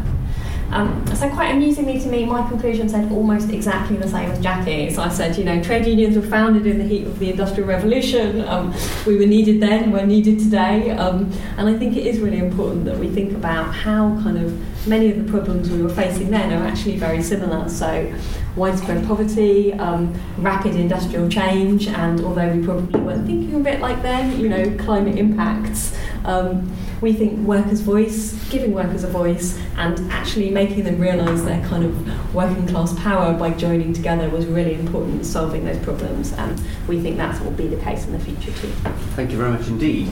[0.70, 4.98] Um, so quite amusingly to me, my conclusion said almost exactly the same as Jackie's.
[4.98, 8.42] I said, you know, trade unions were founded in the heat of the Industrial Revolution.
[8.42, 8.74] Um,
[9.06, 10.90] we were needed then, we're needed today.
[10.90, 14.60] Um, and I think it is really important that we think about how kind of
[14.86, 17.68] many of the problems we were facing then are actually very similar.
[17.68, 18.12] So
[18.54, 24.02] widespread poverty, um, rapid industrial change, and although we probably weren't thinking a bit like
[24.02, 25.96] then, you know, climate impacts.
[26.24, 31.62] Um, we think workers' voice, giving workers a voice, and actually making them realise their
[31.68, 36.32] kind of working class power by joining together was really important in solving those problems.
[36.32, 38.68] And we think that will be the case in the future too.
[39.14, 40.10] Thank you very much indeed.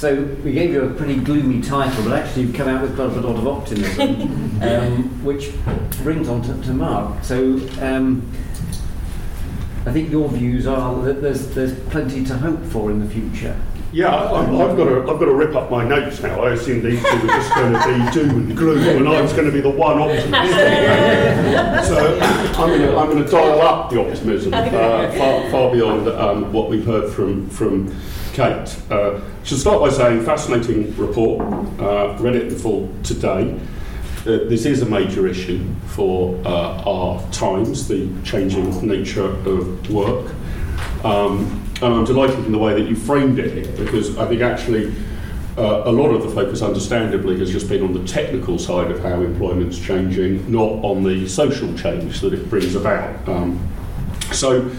[0.00, 3.10] So we gave you a pretty gloomy title, but actually you've come out with quite
[3.10, 5.52] a lot of optimism, um, which
[6.02, 7.22] brings on to, to Mark.
[7.22, 8.26] So um,
[9.84, 13.54] I think your views are that there's, there's plenty to hope for in the future.
[13.92, 16.44] Yeah, I, I've got to I've got to rip up my notes now.
[16.44, 19.34] I assumed these two were just going to be doom and gloom, and I was
[19.34, 20.32] going to be the one optimist.
[21.88, 26.08] so I'm going to I'm going to dial up the optimism uh, far, far beyond
[26.08, 27.94] um, what we've heard from from
[28.32, 28.76] Kate.
[28.90, 31.40] Uh, should start by saying fascinating report.
[31.80, 33.58] Uh, read it in full today.
[34.20, 40.32] uh, this is a major issue for uh, our times, the changing nature of work.
[41.04, 44.42] Um, and I'm delighted in the way that you framed it here, because I think
[44.42, 44.94] actually
[45.56, 49.00] uh, a lot of the focus, understandably, has just been on the technical side of
[49.00, 53.26] how employment's changing, not on the social change that it brings about.
[53.26, 53.66] Um,
[54.32, 54.70] so,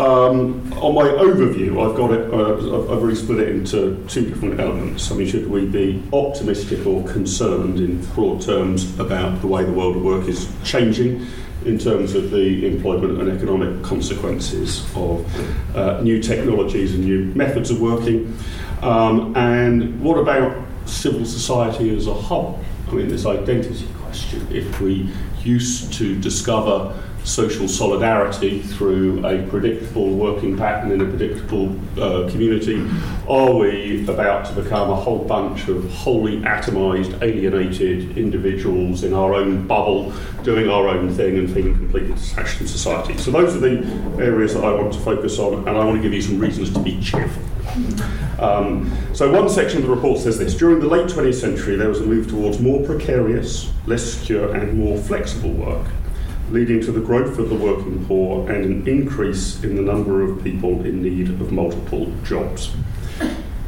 [0.00, 2.32] um, on my overview, I've got it.
[2.32, 5.12] Uh, I've really split it into two different elements.
[5.12, 9.72] I mean, should we be optimistic or concerned in broad terms about the way the
[9.72, 11.26] world of work is changing?
[11.66, 17.70] in terms of the employment and economic consequences of uh, new technologies and new methods
[17.70, 18.34] of working.
[18.80, 22.58] Um, and what about civil society as a whole?
[22.88, 24.46] I mean, this identity question.
[24.50, 31.76] If we used to discover social solidarity through a predictable working pattern in a predictable
[32.00, 32.86] uh, community?
[33.28, 39.34] Are we about to become a whole bunch of wholly atomised, alienated individuals in our
[39.34, 43.16] own bubble, doing our own thing and feeling completely detached from society?
[43.18, 43.78] So, those are the
[44.18, 46.72] areas that I want to focus on, and I want to give you some reasons
[46.72, 47.42] to be cheerful.
[48.40, 51.88] Um, so, one section of the report says this During the late 20th century, there
[51.88, 55.86] was a move towards more precarious, less secure, and more flexible work
[56.50, 60.42] leading to the growth of the working poor and an increase in the number of
[60.42, 62.74] people in need of multiple jobs.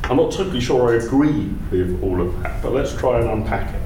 [0.04, 3.72] I'm not totally sure I agree with all of that, but let's try and unpack
[3.72, 3.80] it.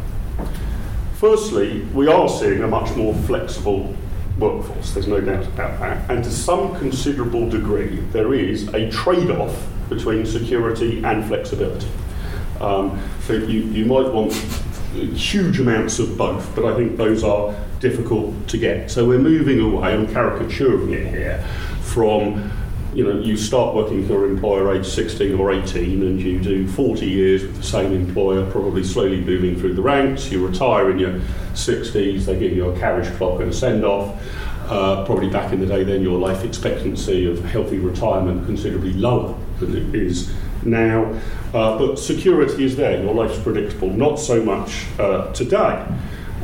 [1.17, 3.95] Firstly, we are seeing a much more flexible
[4.39, 9.31] workforce, there's no doubt about that, and to some considerable degree, there is a trade
[9.31, 11.89] off between security and flexibility.
[12.61, 14.33] Um, so you, you might want
[14.97, 18.91] huge amounts of both, but I think those are difficult to get.
[18.91, 21.45] So we're moving away, I'm caricaturing it here,
[21.83, 22.51] from
[22.97, 26.67] you know, you start working for your employer age 16 or 18 and you do
[26.67, 30.33] 40 years with the same employer, probably slowly moving through the ranks.
[30.33, 31.21] You retire in your
[31.53, 34.19] 60s, they give you a carriage clock and a send off.
[34.67, 39.37] Uh, probably back in the day, then your life expectancy of healthy retirement considerably lower
[39.61, 41.05] than it is now.
[41.57, 45.87] Uh, but security is there, your life's predictable, not so much uh, today.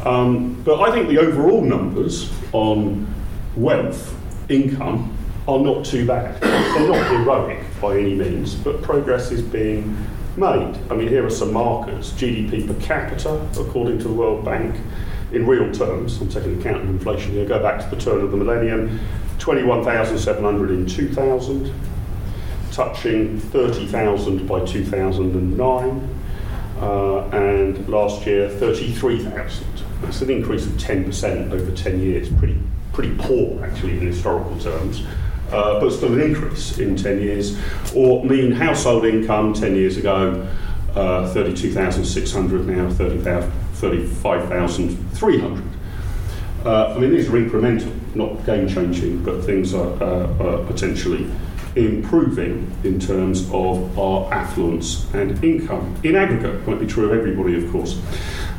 [0.07, 3.07] Um, but I think the overall numbers on
[3.55, 5.15] wealth, income,
[5.47, 6.41] are not too bad.
[6.41, 9.95] They're not heroic by any means, but progress is being
[10.39, 10.79] made.
[10.91, 14.75] I mean, here are some markers GDP per capita, according to the World Bank,
[15.33, 18.31] in real terms, I'm taking account of inflation here, go back to the turn of
[18.31, 18.99] the millennium,
[19.41, 21.71] 21,700 in 2000,
[22.73, 26.09] touching 30,000 by 2009,
[26.81, 29.67] uh, and last year 33,000.
[30.01, 32.29] That's an increase of 10% over 10 years.
[32.33, 32.59] Pretty,
[32.93, 35.05] pretty poor, actually, in historical terms.
[35.51, 37.59] Uh, but still an increase in 10 years.
[37.95, 40.49] Or mean household income 10 years ago,
[40.95, 45.65] uh, 32,600, now 35,300.
[46.65, 51.29] Uh, I mean, these are incremental, not game changing, but things are, uh, are potentially
[51.77, 55.97] improving in terms of our affluence and income.
[56.03, 57.99] In aggregate, might be true of everybody, of course.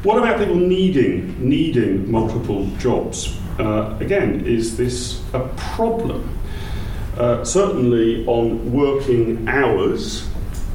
[0.03, 3.39] What about people needing needing multiple jobs?
[3.59, 6.37] Uh, again, is this a problem?
[7.17, 10.27] Uh, certainly, on working hours,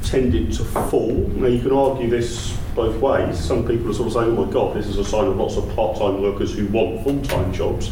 [0.03, 1.11] tended to fall.
[1.35, 3.37] Now, you can argue this both ways.
[3.37, 5.57] Some people are sort of saying, "Oh my God, this is a sign of lots
[5.57, 7.91] of part-time workers who want full-time jobs."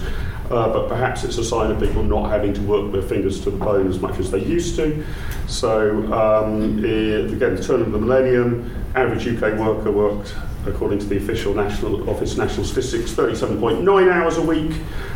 [0.49, 3.51] Uh, but perhaps it's a sign of people not having to work their fingers to
[3.51, 5.03] the bone as much as they used to.
[5.47, 10.33] So, um, it, again, the turn of the millennium, average UK worker worked
[10.67, 14.71] according to the official National Office National Statistics, 37.9 hours a week.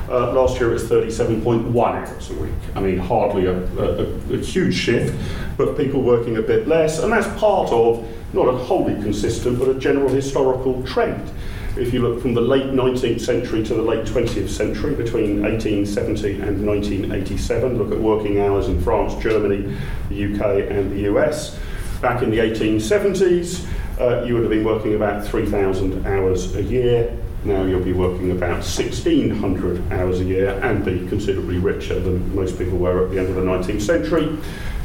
[0.09, 2.51] Uh, last year it was 37.1 hours a week.
[2.75, 5.15] I mean, hardly a, a, a, huge shift,
[5.57, 9.69] but people working a bit less, and that's part of not a wholly consistent, but
[9.69, 11.29] a general historical trend.
[11.77, 16.41] If you look from the late 19th century to the late 20th century, between 1870
[16.41, 19.73] and 1987, look at working hours in France, Germany,
[20.09, 21.57] the UK, and the US.
[22.01, 23.65] Back in the 1870s,
[24.01, 27.17] uh, you would have been working about 3,000 hours a year.
[27.45, 32.57] Now you'll be working about 1,600 hours a year and be considerably richer than most
[32.57, 34.37] people were at the end of the 19th century.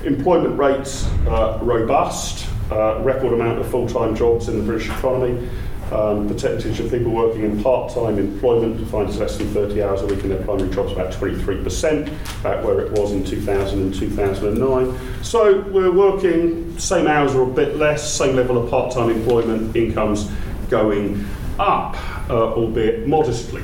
[0.04, 5.48] Employment rates uh, robust, uh, record amount of full-time jobs in the British economy.
[5.92, 10.06] Um, percentage of people working in part-time employment defined as less than 30 hours a
[10.06, 12.08] week in their primary jobs about 23%,
[12.40, 14.98] about where it was in 2000 and 2009.
[15.22, 20.28] So we're working same hours or a bit less, same level of part-time employment, incomes
[20.68, 21.24] going
[21.58, 21.96] up,
[22.28, 23.62] uh, albeit modestly.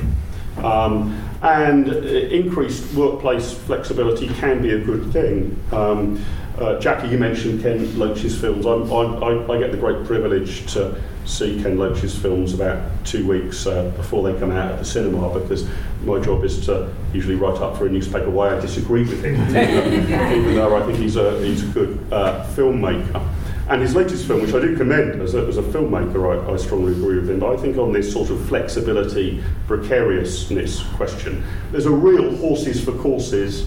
[0.63, 1.97] Um, And uh,
[2.31, 5.59] increased workplace flexibility can be a good thing.
[5.73, 6.23] Um,
[6.59, 8.65] uh, Jackie, you mentioned Ken Loach's films.
[8.65, 13.27] I'm, I'm, I, I get the great privilege to see Ken Loach's films about two
[13.27, 15.67] weeks uh, before they come out at the cinema because
[16.03, 19.35] my job is to usually write up for a newspaper why I disagree with him,
[19.55, 23.29] even though I think he's a, he's a good uh, filmmaker.
[23.69, 26.57] And his latest film, which I do commend as a, as a filmmaker, I, I
[26.57, 31.85] strongly agree with him, but I think on this sort of flexibility, precariousness question, there's
[31.85, 33.65] a real horses for courses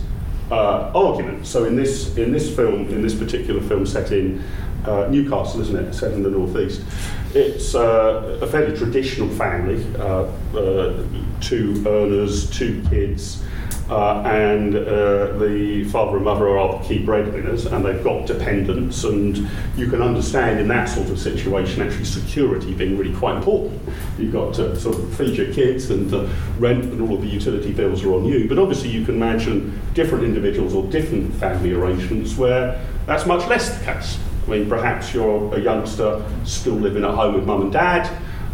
[0.50, 1.46] uh, argument.
[1.46, 4.42] So in this in this film, in this particular film set in
[4.84, 6.82] uh, Newcastle, isn't it, set in the northeast,
[7.36, 10.24] it's uh, a fairly traditional family, uh,
[10.56, 11.04] uh,
[11.40, 13.42] two earners, two kids.
[13.88, 19.04] Uh, and uh, the father and mother are the key breadwinners, and they've got dependents,
[19.04, 23.80] and you can understand in that sort of situation actually security being really quite important.
[24.18, 26.28] You've got to sort of feed your kids, and the
[26.58, 28.48] rent and all of the utility bills are on you.
[28.48, 33.78] But obviously, you can imagine different individuals or different family arrangements where that's much less
[33.78, 34.18] the case.
[34.46, 38.06] I mean, perhaps you're a youngster still living at home with mum and dad,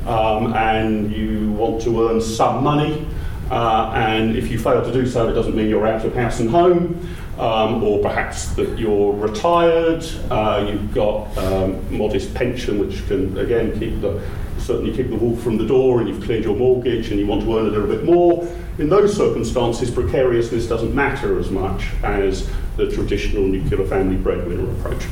[0.07, 3.07] um, and you want to earn some money.
[3.51, 6.40] Uh, and if you fail to do so, it doesn't mean you're out of house
[6.40, 7.07] and home,
[7.38, 13.78] um, or perhaps that you're retired, uh, you've got um, modest pension, which can again
[13.78, 14.22] keep the
[14.59, 17.43] certainly keep the wolf from the door, and you've cleared your mortgage, and you want
[17.43, 18.49] to earn a little bit more.
[18.78, 25.05] In those circumstances, precariousness doesn't matter as much as the traditional nuclear family breadwinner approach.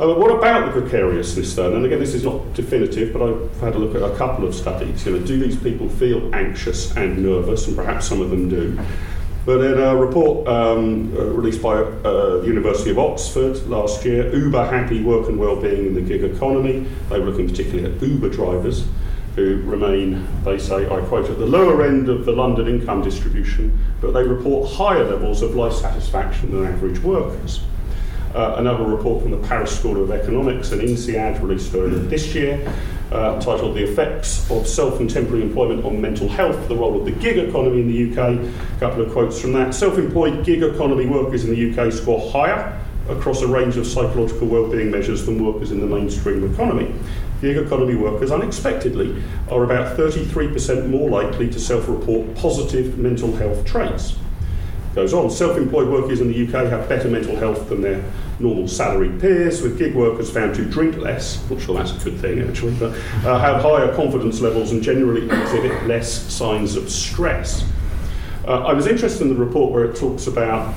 [0.00, 1.74] Uh, what about the precariousness then?
[1.74, 4.54] And again, this is not definitive, but I've had a look at a couple of
[4.54, 5.04] studies.
[5.04, 7.66] You know, do these people feel anxious and nervous?
[7.66, 8.80] And perhaps some of them do.
[9.44, 14.34] But in a report um, uh, released by uh, the University of Oxford last year,
[14.34, 18.30] Uber Happy Work and Wellbeing in the Gig Economy, they were looking particularly at Uber
[18.30, 18.86] drivers
[19.36, 23.78] who remain, they say, I quote, at the lower end of the London income distribution,
[24.00, 27.60] but they report higher levels of life satisfaction than average workers.
[28.34, 32.72] Uh, another report from the Paris School of Economics and INSEAD released earlier this year,
[33.10, 37.04] uh, titled The Effects of Self and Temporary Employment on Mental Health, the Role of
[37.04, 38.38] the Gig Economy in the UK.
[38.38, 39.74] A couple of quotes from that.
[39.74, 44.46] Self employed gig economy workers in the UK score higher across a range of psychological
[44.46, 46.94] well-being measures than workers in the mainstream economy.
[47.40, 49.20] Gig economy workers, unexpectedly,
[49.50, 54.14] are about 33% more likely to self-report positive mental health traits
[54.94, 55.30] goes on.
[55.30, 58.02] Self employed workers in the UK have better mental health than their
[58.38, 62.18] normal salaried peers, with gig workers found to drink less, not sure that's a good
[62.18, 62.92] thing actually, but
[63.24, 67.64] uh, have higher confidence levels and generally exhibit less signs of stress.
[68.46, 70.74] Uh, I was interested in the report where it talks about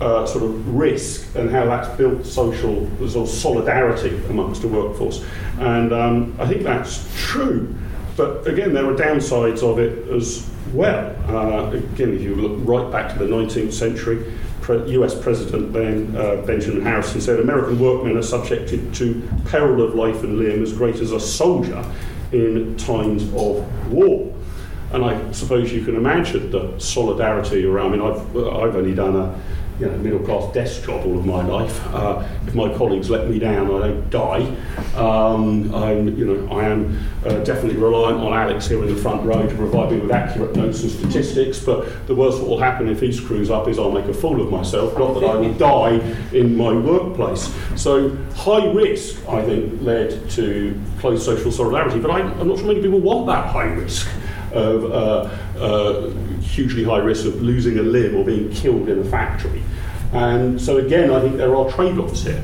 [0.00, 5.24] uh, sort of risk and how that's built social sort of solidarity amongst the workforce.
[5.60, 7.72] And um, I think that's true.
[8.16, 11.14] But again, there are downsides of it as well.
[11.28, 14.32] Uh, again, if you look right back to the 19th century,
[14.68, 20.22] US President then uh, Benjamin Harrison said American workmen are subjected to peril of life
[20.22, 21.84] and limb as great as a soldier
[22.32, 24.32] in times of war.
[24.92, 27.94] And I suppose you can imagine the solidarity around.
[27.94, 29.40] I mean, I've, I've only done a
[29.78, 31.84] you know, middle class desk job all of my life.
[31.88, 34.56] Uh, if my colleagues let me down, I don't die.
[34.96, 39.24] Um, I'm, you know, I am uh, definitely reliant on Alex here in the front
[39.24, 41.58] row to provide me with accurate notes and statistics.
[41.58, 44.40] But the worst that will happen if he screws up is I'll make a fool
[44.40, 45.94] of myself, not that I will die
[46.32, 47.52] in my workplace.
[47.76, 51.98] So high risk, I think, led to close social solidarity.
[51.98, 54.08] But I, I'm not sure many people want that high risk
[54.52, 59.04] of uh, uh, hugely high risk of losing a limb or being killed in a
[59.04, 59.62] factory.
[60.12, 62.42] And so, again, I think there are trade offs here.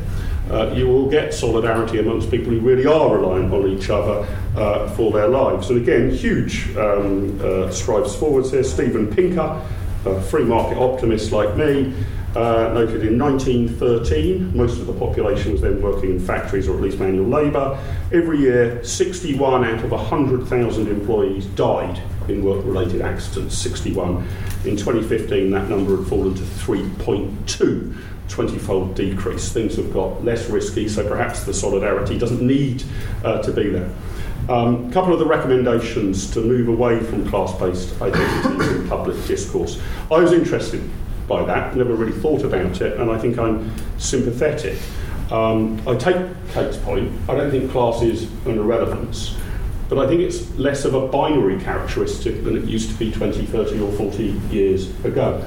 [0.51, 4.89] Uh, you will get solidarity amongst people who really are reliant on each other uh,
[4.91, 5.69] for their lives.
[5.69, 8.65] And again, huge um, uh, strides forwards here.
[8.65, 9.63] Steven Pinker,
[10.07, 11.93] a free market optimist like me,
[12.37, 16.83] uh, noted in 1913, most of the population was then working in factories or at
[16.83, 17.79] least manual labour.
[18.13, 24.17] Every year, 61 out of 100,000 employees died in work related accidents, 61.
[24.65, 27.97] In 2015, that number had fallen to 3.2.
[28.29, 29.51] 20 fold decrease.
[29.51, 32.85] Things have got less risky, so perhaps the solidarity doesn't need
[33.25, 33.91] uh, to be there.
[34.49, 39.17] A um, couple of the recommendations to move away from class based identities in public
[39.27, 39.81] discourse.
[40.11, 40.83] I was interested
[41.29, 44.79] by that, never really thought about it, and I think I'm sympathetic.
[45.31, 46.17] Um, I take
[46.53, 49.37] Kate's point, I don't think class is an irrelevance.
[49.89, 53.47] But I think it's less of a binary characteristic than it used to be 20,
[53.47, 55.43] 30, or 40 years ago.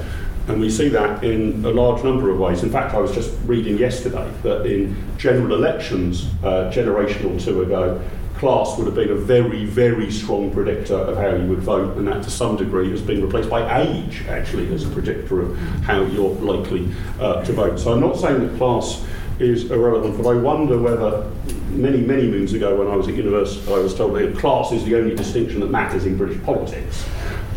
[0.48, 2.64] And we see that in a large number of ways.
[2.64, 7.62] In fact, I was just reading yesterday that in general elections, uh, generation or two
[7.62, 8.00] ago,
[8.42, 12.08] class would have been a very, very strong predictor of how you would vote, and
[12.08, 16.02] that to some degree has been replaced by age, actually, as a predictor of how
[16.02, 17.78] you're likely uh, to vote.
[17.78, 19.06] So I'm not saying that class
[19.38, 21.30] is irrelevant, but I wonder whether
[21.70, 24.84] many, many moons ago when I was at university, I was told that class is
[24.84, 27.08] the only distinction that matters in British politics.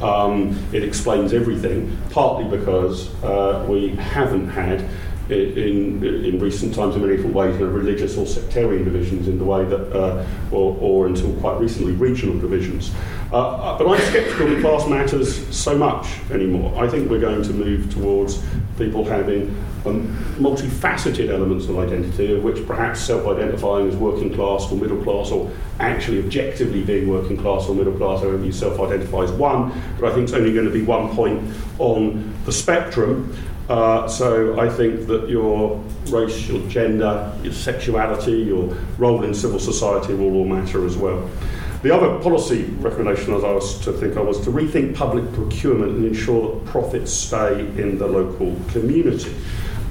[0.04, 4.88] Um, it explains everything, partly because uh, we haven't had
[5.30, 9.44] in, in recent times in many different ways, you religious or sectarian divisions in the
[9.44, 12.92] way that, uh, or, or until quite recently, regional divisions.
[13.32, 16.84] Uh, uh but I'm sceptical that class matters so much anymore.
[16.84, 18.44] I think we're going to move towards
[18.78, 19.56] people having
[19.86, 25.32] um, multifaceted elements of identity, of which perhaps self-identifying as working class or middle class,
[25.32, 29.70] or actually objectively being working class or middle class, however you self-identify as one,
[30.00, 33.36] but I think it's only going to be one point on the spectrum.
[33.68, 39.60] Uh, so I think that your race, your gender, your sexuality, your role in civil
[39.60, 41.30] society will all matter as well.
[41.82, 46.06] The other policy recommendation I was to think of was to rethink public procurement and
[46.06, 49.36] ensure that profits stay in the local community.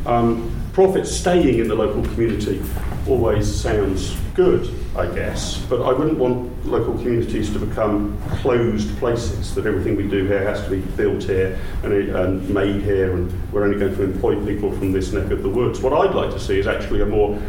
[0.06, 2.60] Um, profits staying in the local community
[3.06, 9.54] always sounds good, I guess, but I wouldn't want local communities to become closed places,
[9.54, 13.52] that everything we do here has to be built here and, and made here, and
[13.52, 15.80] we're only going to employ people from this neck of the woods.
[15.80, 17.40] What I'd like to see is actually a more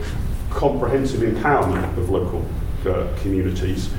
[0.51, 2.45] comprehensive empowerment of local
[2.85, 3.89] uh, communities.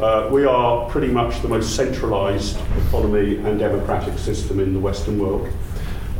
[0.00, 5.18] Uh, we are pretty much the most centralised economy and democratic system in the Western
[5.18, 5.52] world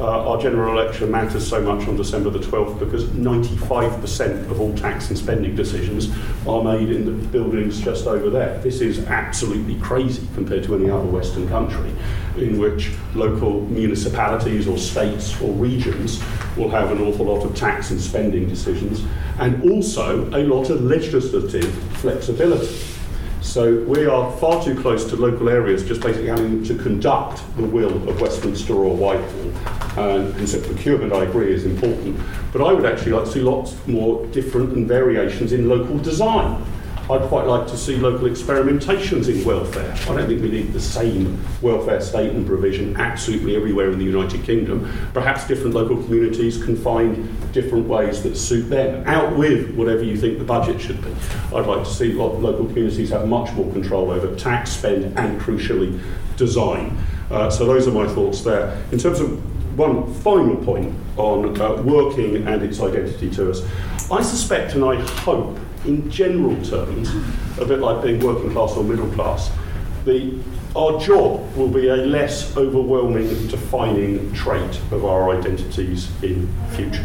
[0.01, 4.75] uh, our general election matters so much on December the 12th because 95% of all
[4.75, 6.09] tax and spending decisions
[6.47, 8.59] are made in the buildings just over there.
[8.61, 11.95] This is absolutely crazy compared to any other Western country
[12.39, 16.23] in which local municipalities or states or regions
[16.57, 19.05] will have an awful lot of tax and spending decisions
[19.39, 22.90] and also a lot of legislative flexibility.
[23.43, 27.65] So we are far too close to local areas just basically having to conduct the
[27.65, 29.99] will of Westminster or Whitehall.
[29.99, 32.21] And, so procurement, I agree, is important.
[32.53, 36.63] But I would actually like to see lots more different and variations in local design.
[37.11, 39.93] I'd quite like to see local experimentations in welfare.
[40.03, 44.05] I don't think we need the same welfare state and provision absolutely everywhere in the
[44.05, 44.89] United Kingdom.
[45.13, 50.17] Perhaps different local communities can find different ways that suit them, out with whatever you
[50.17, 51.13] think the budget should be.
[51.53, 56.01] I'd like to see local communities have much more control over tax spend and, crucially,
[56.37, 56.97] design.
[57.29, 58.81] Uh, so those are my thoughts there.
[58.93, 63.63] In terms of one final point on uh, working and its identity to us,
[64.13, 67.11] I suspect and I hope in general terms,
[67.59, 69.51] a bit like being working class or middle class,
[70.05, 70.39] the,
[70.77, 77.05] our job will be a less overwhelming defining trait of our identities in future.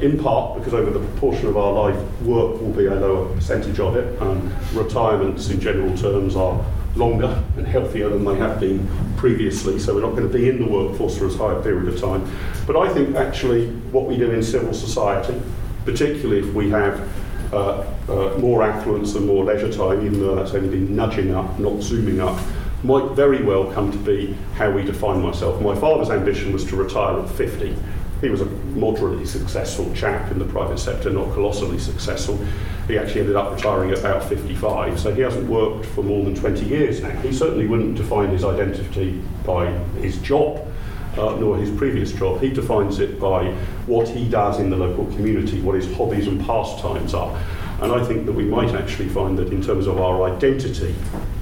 [0.00, 3.78] In part because over the proportion of our life, work will be a lower percentage
[3.80, 6.64] of it, and retirements in general terms are
[6.96, 10.58] longer and healthier than they have been previously, so we're not going to be in
[10.58, 12.28] the workforce for as high a period of time.
[12.66, 15.40] But I think actually what we do in civil society,
[15.84, 17.08] particularly if we have
[17.52, 21.58] uh, uh, more affluence and more leisure time, even though that's only been nudging up,
[21.58, 22.38] not zooming up,
[22.82, 25.60] might very well come to be how we define myself.
[25.60, 27.76] My father's ambition was to retire at 50.
[28.20, 32.38] He was a moderately successful chap in the private sector, not colossally successful.
[32.86, 36.34] He actually ended up retiring at about 55, so he hasn't worked for more than
[36.34, 37.10] 20 years now.
[37.20, 39.70] He certainly wouldn't define his identity by
[40.00, 40.69] his job
[41.18, 42.40] uh, nor his previous job.
[42.40, 43.52] He defines it by
[43.86, 47.36] what he does in the local community, what his hobbies and pastimes are.
[47.82, 50.94] And I think that we might actually find that in terms of our identity,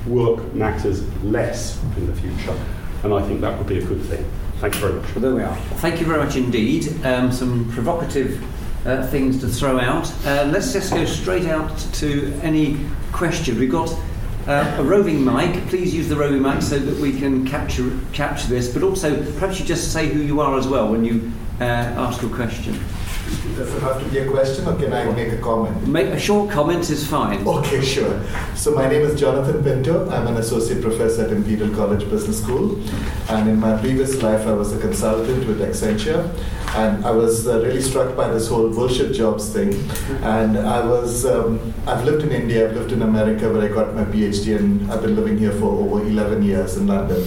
[0.06, 2.56] work matters less in the future.
[3.02, 4.24] And I think that would be a good thing.
[4.58, 5.14] Thank you very much.
[5.14, 5.56] Well, there we are.
[5.76, 7.04] Thank you very much indeed.
[7.04, 8.42] Um, some provocative
[8.86, 10.10] uh, things to throw out.
[10.24, 12.78] Uh, let's just go straight out to any
[13.12, 13.58] questions.
[13.58, 13.94] We've got
[14.48, 15.66] uh, a roving mic.
[15.66, 18.72] Please use the roving mic so that we can capture capture this.
[18.72, 21.30] But also, perhaps you just say who you are as well when you
[21.60, 22.74] uh, ask your question.
[23.56, 25.86] Does it have to be a question or can I make a comment?
[25.86, 27.46] Make a short comment is fine.
[27.46, 28.22] Okay, sure.
[28.54, 30.08] So my name is Jonathan Pinto.
[30.10, 32.80] I'm an associate professor at Imperial College Business School.
[33.28, 36.22] And in my previous life, I was a consultant with Accenture.
[36.76, 39.74] And I was uh, really struck by this whole bullshit jobs thing.
[40.22, 43.94] And I was, um, I've lived in India, I've lived in America where I got
[43.94, 47.26] my PhD, and I've been living here for over 11 years in London.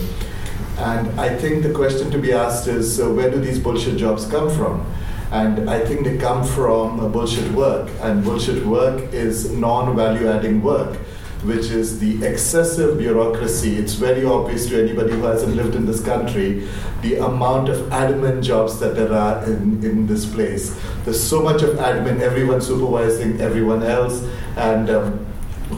[0.78, 4.26] And I think the question to be asked is uh, where do these bullshit jobs
[4.26, 4.86] come from?
[5.32, 7.90] And I think they come from bullshit work.
[8.02, 10.98] And bullshit work is non value adding work,
[11.44, 13.78] which is the excessive bureaucracy.
[13.78, 16.68] It's very obvious to anybody who hasn't lived in this country
[17.02, 20.78] the amount of admin jobs that there are in, in this place.
[21.06, 24.22] There's so much of admin, everyone supervising everyone else.
[24.58, 25.26] And um,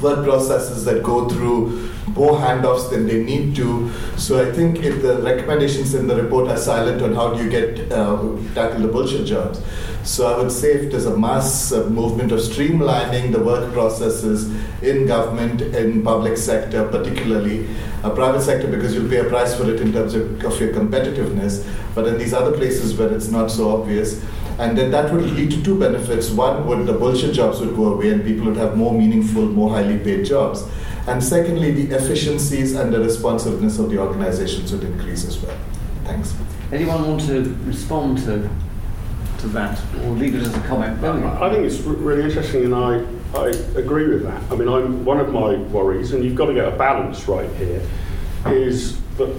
[0.02, 3.92] work processes that go through more handoffs than they need to.
[4.18, 7.50] So I think if the recommendations in the report are silent on how do you
[7.50, 8.18] get uh,
[8.54, 9.62] tackle the bullshit jobs.
[10.04, 14.54] So I would say if there's a mass uh, movement of streamlining the work processes
[14.84, 17.68] in government, in public sector, particularly
[18.04, 20.74] a private sector, because you'll pay a price for it in terms of, of your
[20.74, 21.66] competitiveness.
[21.96, 24.22] But in these other places where it's not so obvious,
[24.60, 26.30] and then that would lead to two benefits.
[26.30, 29.70] One would the bullshit jobs would go away and people would have more meaningful, more
[29.70, 30.64] highly paid jobs.
[31.08, 35.58] And secondly, the efficiencies and the responsiveness of the organizations would increase as well.
[36.06, 36.34] Thanks.
[36.72, 38.50] Anyone want to respond to
[39.40, 41.04] to that or leave it as a comment?
[41.04, 43.06] I think it's really interesting, and I,
[43.38, 43.48] I
[43.78, 44.42] agree with that.
[44.50, 47.50] I mean, I'm one of my worries, and you've got to get a balance right
[47.58, 47.82] here,
[48.48, 49.30] is that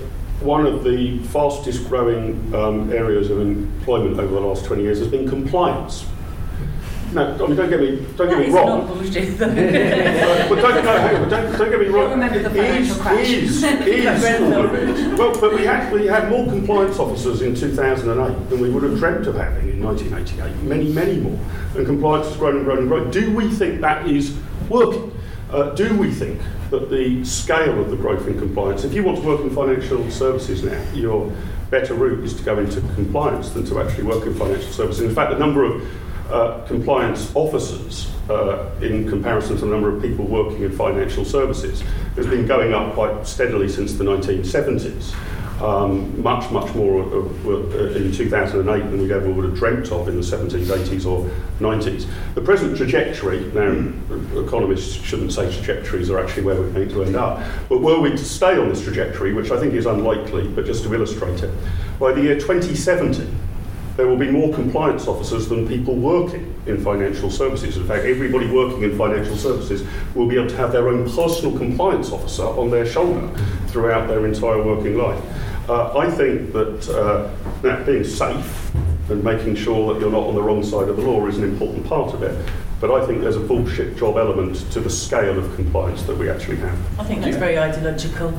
[0.40, 5.08] one of the fastest growing um, areas of employment over the last 20 years has
[5.08, 6.04] been compliance.
[7.14, 8.80] No, I mean, don't get me, don't get me wrong.
[8.80, 9.38] Not bullshit.
[9.38, 12.10] but don't, no, don't, don't get me wrong.
[12.10, 13.28] remember the financial crash.
[13.28, 15.18] Is, is all of it.
[15.18, 18.98] Well, but we had, we had more compliance officers in 2008 than we would have
[18.98, 20.62] dreamt of having in 1988.
[20.64, 21.38] Many, many more.
[21.76, 23.10] And compliance has grown and grown and grown.
[23.12, 24.36] Do we think that is
[24.68, 25.12] working?
[25.50, 26.40] Uh, do we think
[26.70, 30.10] that the scale of the growth in compliance, if you want to work in financial
[30.10, 31.32] services now, your
[31.70, 35.02] better route is to go into compliance than to actually work in financial services.
[35.02, 35.86] In fact, the number of
[36.30, 41.82] uh, compliance officers uh, in comparison to the number of people working in financial services
[42.16, 45.14] has been going up quite steadily since the 1970s.
[45.62, 50.16] Um, much, much more uh, in 2008 than we ever would have dreamt of in
[50.16, 52.08] the 70s, 80s, or 90s.
[52.34, 53.70] The present trajectory, now
[54.40, 58.10] economists shouldn't say trajectories are actually where we're going to end up, but were we
[58.10, 61.54] to stay on this trajectory, which I think is unlikely, but just to illustrate it,
[62.00, 63.24] by the year 2070,
[63.96, 67.76] there will be more compliance officers than people working in financial services.
[67.76, 71.56] In fact, everybody working in financial services will be able to have their own personal
[71.56, 73.28] compliance officer on their shoulder
[73.68, 75.22] throughout their entire working life.
[75.68, 77.30] Uh, I think that uh,
[77.62, 78.74] that being safe
[79.10, 81.44] and making sure that you're not on the wrong side of the law is an
[81.44, 82.48] important part of it.
[82.84, 86.28] But I think there's a bullshit job element to the scale of compliance that we
[86.28, 87.00] actually have.
[87.00, 88.38] I think that's very ideological.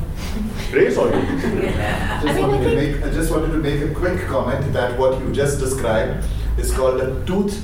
[0.70, 1.42] It is, I think.
[1.42, 4.20] Just I mean, I wanted to think- make, I just wanted to make a quick
[4.28, 6.24] comment that what you just described
[6.58, 7.60] is called a tooth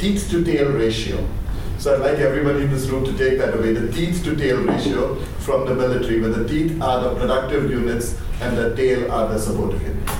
[0.00, 1.24] teeth to tail ratio.
[1.78, 3.72] So I'd like everybody in this room to take that away.
[3.74, 5.14] The teeth to tail ratio
[5.46, 9.38] from the military, where the teeth are the productive units and the tail are the
[9.38, 10.12] supportive units.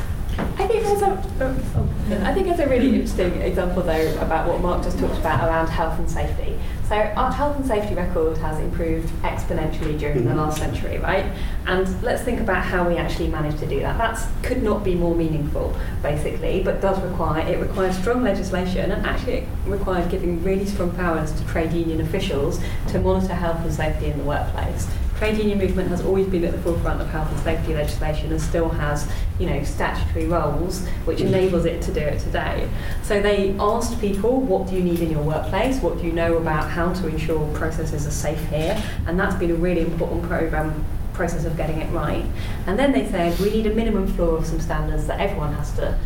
[0.59, 1.89] I think there's a, oh, oh,
[2.25, 5.69] I think there's a really interesting example though about what Mark just talked about around
[5.69, 6.59] health and safety.
[6.89, 10.37] So our health and safety record has improved exponentially during the Mhm.
[10.37, 11.27] last century, right?
[11.67, 13.99] And let's think about how we actually managed to do that.
[13.99, 19.05] That could not be more meaningful, basically, but does require it requires strong legislation and
[19.05, 23.75] actually it requires giving really strong powers to trade union officials to monitor health and
[23.75, 24.87] safety in the workplace
[25.17, 28.41] trade union movement has always been at the forefront of health and safety legislation and
[28.41, 31.27] still has, you know, statutory roles which mm.
[31.27, 32.69] enables it to do it today.
[33.03, 35.81] So they asked people, what do you need in your workplace?
[35.81, 38.83] What do you know about how to ensure processes are safe here?
[39.07, 42.25] And that's been a really important program process of getting it right.
[42.67, 45.73] And then they said we need a minimum floor of some standards that everyone has
[45.77, 45.99] to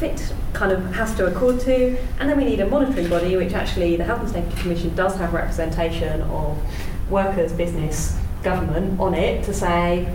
[0.00, 3.52] fit kind of has to accord to and then we need a monitoring body which
[3.52, 6.58] actually the health and safety commission does have representation of
[7.10, 10.12] workers business government on it to say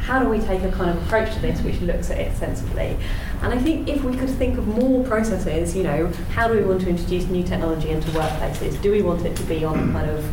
[0.00, 2.96] how do we take a kind of approach to this which looks at it sensibly?
[3.42, 6.64] And i think if we could think of more processes you know how do we
[6.64, 8.80] want to introduce new technology into workplaces?
[8.80, 10.24] Do we want it to be on kind of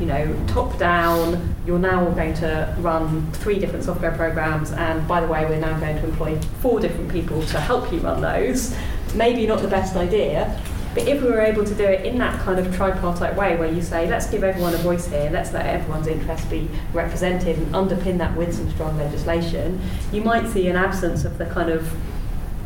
[0.00, 5.20] you know, top down, you're now going to run three different software programs, and by
[5.20, 8.74] the way, we're now going to employ four different people to help you run those.
[9.14, 10.58] Maybe not the best idea,
[10.94, 13.72] but if we were able to do it in that kind of tripartite way, where
[13.72, 17.66] you say, let's give everyone a voice here, let's let everyone's interests be represented, and
[17.74, 19.80] underpin that with some strong legislation,
[20.12, 21.92] you might see an absence of the kind of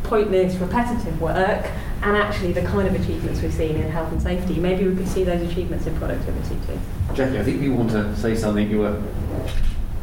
[0.03, 1.65] pointless, repetitive work,
[2.01, 4.55] and actually the kind of achievements we've seen in health and safety.
[4.55, 6.79] Maybe we could see those achievements in productivity too.
[7.15, 8.69] Jackie, I think you want to say something.
[8.69, 9.03] You were.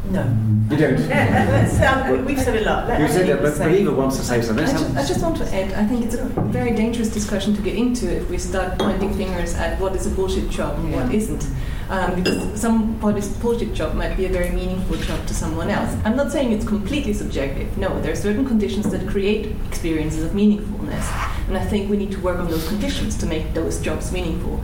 [0.09, 0.23] No.
[0.69, 1.07] You don't.
[1.07, 2.87] Let's, um, we've said a lot.
[2.87, 3.69] Let You said Eva that, but say.
[3.69, 4.65] Believer wants to say something.
[4.65, 7.55] I Let's just, I just want to add, I think it's a very dangerous discussion
[7.55, 10.93] to get into if we start pointing fingers at what is a bullshit job and
[10.93, 11.47] what isn't.
[11.89, 15.95] Um, because somebody's bullshit job might be a very meaningful job to someone else.
[16.05, 17.77] I'm not saying it's completely subjective.
[17.77, 21.05] No, there are certain conditions that create experiences of meaningfulness.
[21.47, 24.63] And I think we need to work on those conditions to make those jobs meaningful.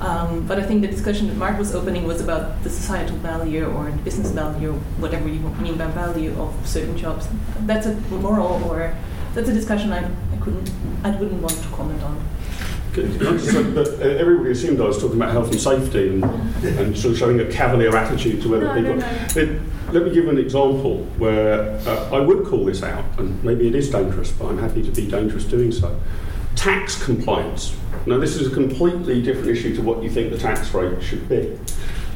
[0.00, 3.66] Um, but I think the discussion that Mark was opening was about the societal value
[3.66, 7.28] or the business value, whatever you mean by value of certain jobs.
[7.60, 8.94] That's a moral or
[9.34, 10.70] that's a discussion I, I couldn't
[11.04, 12.16] I wouldn't want to comment on.
[12.94, 16.24] but uh, everybody assumed I was talking about health and safety and,
[16.64, 18.96] and sort of showing a cavalier attitude to whether No, people.
[18.96, 19.26] no, no.
[19.36, 19.60] It,
[19.92, 23.74] let me give an example where uh, I would call this out, and maybe it
[23.74, 26.00] is dangerous, but I'm happy to be dangerous doing so.
[26.56, 27.76] Tax compliance.
[28.06, 31.28] Now, this is a completely different issue to what you think the tax rate should
[31.28, 31.58] be.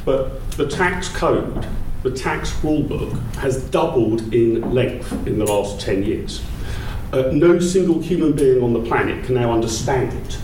[0.05, 1.67] But the tax code,
[2.03, 6.43] the tax rule book, has doubled in length in the last 10 years.
[7.13, 10.39] Uh, no single human being on the planet can now understand it.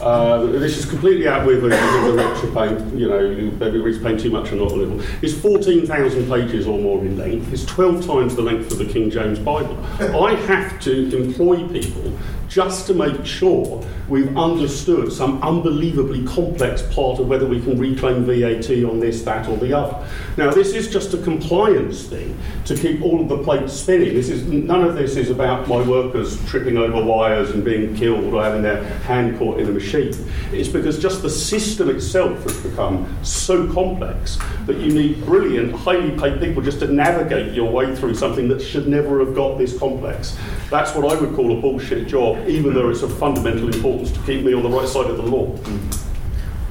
[0.00, 3.16] Uh, this is completely out with the rich are paying, you know,
[3.64, 5.00] everybody's paying too much or not a little.
[5.22, 7.52] It's 14,000 pages or more in length.
[7.52, 9.78] It's 12 times the length of the King James Bible.
[10.00, 12.12] I have to employ people
[12.48, 18.24] just to make sure we've understood some unbelievably complex part of whether we can reclaim
[18.24, 20.06] VAT on this, that, or the other.
[20.36, 24.14] Now, this is just a compliance thing to keep all of the plates spinning.
[24.14, 28.32] This is none of this is about my workers tripping over wires and being killed
[28.32, 30.14] or having their hand caught in a machine.
[30.52, 36.10] It's because just the system itself has become so complex that you need brilliant, highly
[36.18, 39.78] paid people just to navigate your way through something that should never have got this
[39.78, 40.36] complex.
[40.70, 44.20] That's what I would call a bullshit job, even though it's of fundamental importance to
[44.20, 45.46] keep me on the right side of the law.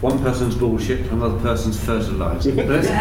[0.01, 2.53] One person's bullshit, another person's fertiliser.
[2.53, 2.87] But let's-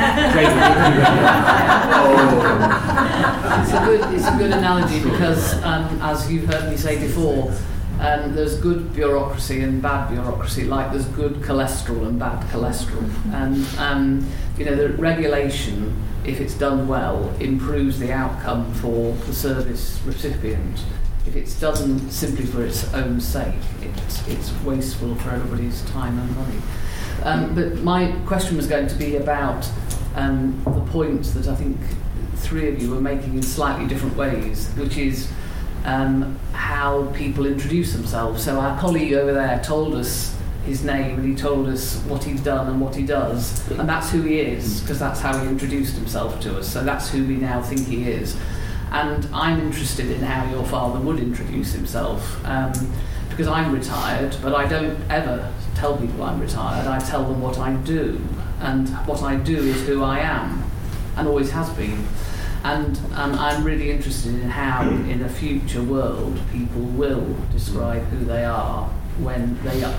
[3.62, 7.52] It's a good, it's a good analogy because, um, as you've heard me say before,
[8.00, 13.08] um, there's good bureaucracy and bad bureaucracy, like there's good cholesterol and bad cholesterol.
[13.32, 14.26] And um,
[14.58, 15.94] you know, the regulation,
[16.24, 20.80] if it's done well, improves the outcome for the service recipient.
[21.26, 26.36] If it doesn't simply for its own sake, it's, it's wasteful for everybody's time and
[26.36, 26.58] money.
[27.22, 29.68] Um, but my question was going to be about
[30.16, 31.78] um, the point that I think
[32.36, 35.30] three of you were making in slightly different ways, which is
[35.84, 38.44] um, how people introduce themselves.
[38.44, 42.40] So our colleague over there told us his name and he told us what he's
[42.40, 45.94] done and what he does, and that's who he is because that's how he introduced
[45.96, 46.68] himself to us.
[46.68, 48.36] So that's who we now think he is.
[48.92, 52.44] And I'm interested in how your father would introduce himself.
[52.44, 52.72] Um,
[53.32, 56.86] because I'm retired, but I don't ever tell people I'm retired.
[56.86, 58.20] I tell them what I do,
[58.60, 60.62] and what I do is who I am,
[61.16, 62.06] and always has been.
[62.62, 68.24] And um, I'm really interested in how, in a future world, people will describe who
[68.24, 68.84] they are
[69.18, 69.98] when they are,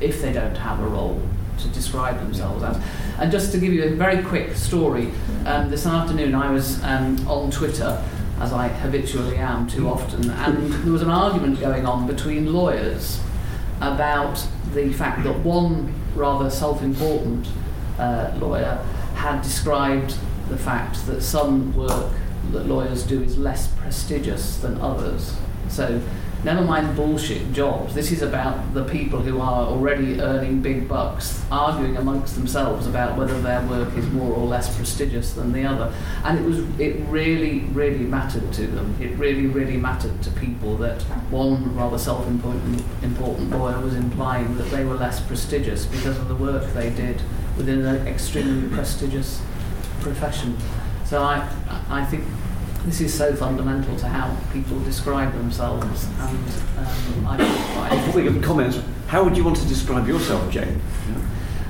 [0.00, 1.22] if they don't have a role
[1.58, 2.82] to describe themselves as.
[3.18, 5.12] And just to give you a very quick story,
[5.46, 8.02] um, this afternoon I was um, on Twitter
[8.42, 13.20] as I habitually am too often, and there was an argument going on between lawyers
[13.80, 17.46] about the fact that one rather self important
[18.00, 18.84] uh, lawyer
[19.14, 20.16] had described
[20.48, 22.12] the fact that some work
[22.50, 25.36] that lawyers do is less prestigious than others.
[25.68, 26.02] So,
[26.44, 31.44] never mind bullshit jobs, this is about the people who are already earning big bucks
[31.50, 35.92] arguing amongst themselves about whether their work is more or less prestigious than the other.
[36.24, 38.96] And it was it really, really mattered to them.
[39.00, 44.56] It really, really mattered to people that one rather self important important lawyer was implying
[44.56, 47.22] that they were less prestigious because of the work they did
[47.56, 49.40] within an extremely prestigious
[50.00, 50.56] profession.
[51.04, 51.48] So I,
[51.88, 52.24] I think
[52.84, 58.80] this is so fundamental to how people describe themselves, and um, I we give comments,
[59.06, 60.80] how would you want to describe yourself, Jane?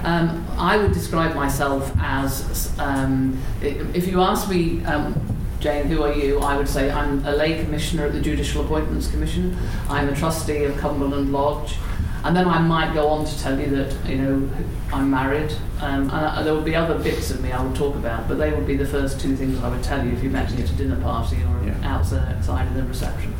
[0.04, 5.14] Um, I would describe myself as, um, if you ask me, um,
[5.60, 6.40] Jane, who are you?
[6.40, 9.56] I would say I'm a lay commissioner at the Judicial Appointments Commission.
[9.88, 11.76] I'm a trustee of Cumberland Lodge.
[12.24, 14.48] And then I might go on to tell you that, you know,
[14.92, 15.50] I'm married.
[15.80, 18.38] Um, and uh, there will be other bits of me I will talk about, but
[18.38, 20.62] they would be the first two things I would tell you if you met me
[20.62, 21.74] at a dinner party or Yeah.
[21.82, 23.34] outside outside in the reception.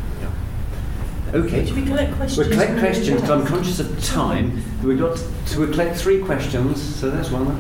[1.35, 1.65] Okay.
[1.65, 2.47] Should we collect questions?
[2.47, 4.63] We'll collect questions, but I'm conscious of time.
[4.83, 7.59] We've got to we'll collect three questions, so there's one.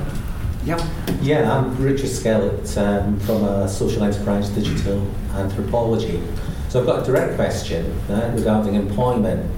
[0.66, 0.80] Yep.
[1.22, 6.22] Yeah, I'm Richard Skellett um, from uh, Social Enterprise Digital Anthropology.
[6.68, 9.50] So I've got a direct question uh, regarding employment.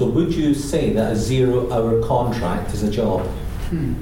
[0.00, 3.26] So would you say that a zero-hour contract is a job?
[3.68, 3.92] Hmm.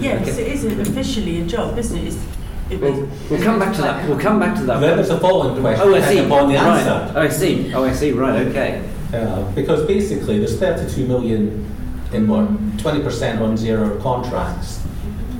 [0.00, 2.04] Yes, it is officially a job, isn't it?
[2.04, 2.26] It's,
[2.70, 4.08] it We'll, we'll come back to that.
[4.08, 4.78] We'll come back to that.
[4.78, 5.88] Then there's a following question.
[5.88, 6.18] Oh, I see.
[6.20, 6.86] upon the right.
[6.86, 7.12] answer.
[7.18, 7.74] Oh, I see.
[7.74, 8.12] Oh, I see.
[8.12, 8.46] Right.
[8.46, 8.88] Okay.
[9.12, 11.66] Yeah, because basically there's 32 million
[12.12, 14.86] in work, 20% on zero contracts.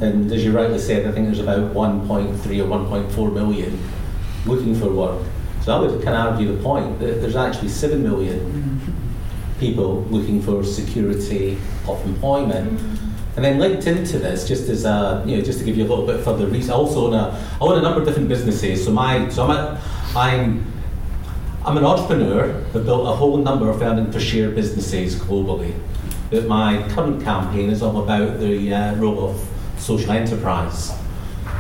[0.01, 3.79] And as you rightly said, I think there's about 1.3 or 1.4 million
[4.47, 5.23] looking for work.
[5.71, 8.81] I would kind of argue the point that there's actually 7 million
[9.59, 12.81] people looking for security of employment.
[13.37, 15.89] And then linked into this, just as a, you know, just to give you a
[15.89, 18.85] little bit further reason, I also own a, I own a number of different businesses.
[18.85, 19.81] So my, so I'm, a,
[20.17, 20.71] I'm
[21.63, 25.75] I'm an entrepreneur that built a whole number of earning per share businesses globally.
[26.31, 29.47] But my current campaign is all about the uh, role of
[29.77, 30.91] social enterprise.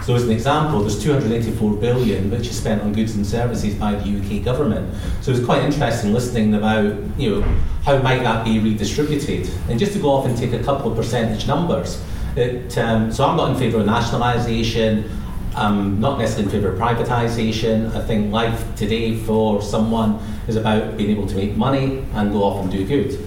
[0.03, 3.94] So as an example, there's 284 billion which is spent on goods and services by
[3.94, 4.94] the UK government.
[5.20, 7.42] So it's quite interesting listening about, you know,
[7.84, 9.51] how might that be redistributed?
[9.68, 12.03] And just to go off and take a couple of percentage numbers,
[12.34, 15.11] it, um, so I'm not in favour of nationalisation,
[15.55, 17.94] I'm not necessarily in favour of privatisation.
[17.94, 22.44] I think life today for someone is about being able to make money and go
[22.44, 23.18] off and do good.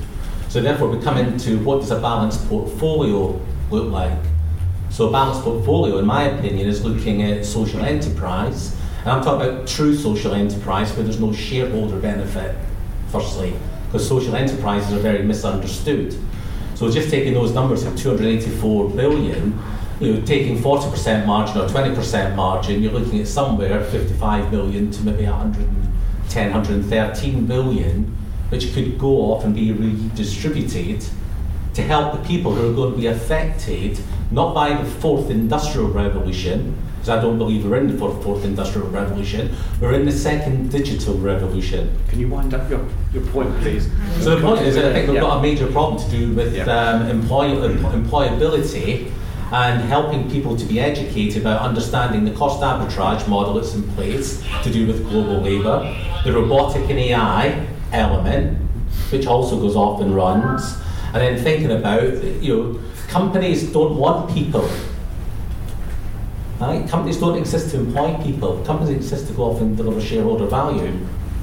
[0.49, 4.17] So therefore we come into what does a balanced portfolio look like?
[4.94, 8.78] So a balanced portfolio, in my opinion, is looking at social enterprise.
[9.00, 12.56] And I'm talking about true social enterprise where there's no shareholder benefit,
[13.08, 13.56] firstly,
[13.88, 16.16] because social enterprises are very misunderstood.
[16.76, 19.60] So just taking those numbers of 284 billion,
[20.00, 25.02] you know, taking 40% margin or 20% margin, you're looking at somewhere 55 billion to
[25.02, 28.16] maybe 110, 113 billion,
[28.50, 31.04] which could go off and be redistributed
[31.74, 33.99] to help the people who are going to be affected
[34.32, 38.45] not by the fourth industrial revolution, because I don't believe we're in the fourth, fourth
[38.45, 41.95] industrial revolution, we're in the second digital revolution.
[42.07, 43.89] Can you wind up your, your point, please?
[44.21, 45.21] So the point is that I think we've Yeah.
[45.21, 46.63] got a major problem to do with Yeah.
[46.65, 49.11] um, employ, em- employability
[49.51, 54.41] and helping people to be educated about understanding the cost arbitrage model that's in place
[54.63, 58.57] to do with global labour, the robotic and AI element,
[59.11, 60.76] which also goes off and runs,
[61.14, 62.03] and then thinking about,
[62.41, 64.68] you know, companies don't want people.
[66.59, 66.88] Right?
[66.88, 68.64] Companies don't exist to employ people.
[68.66, 70.97] Companies exist to go off and deliver shareholder value.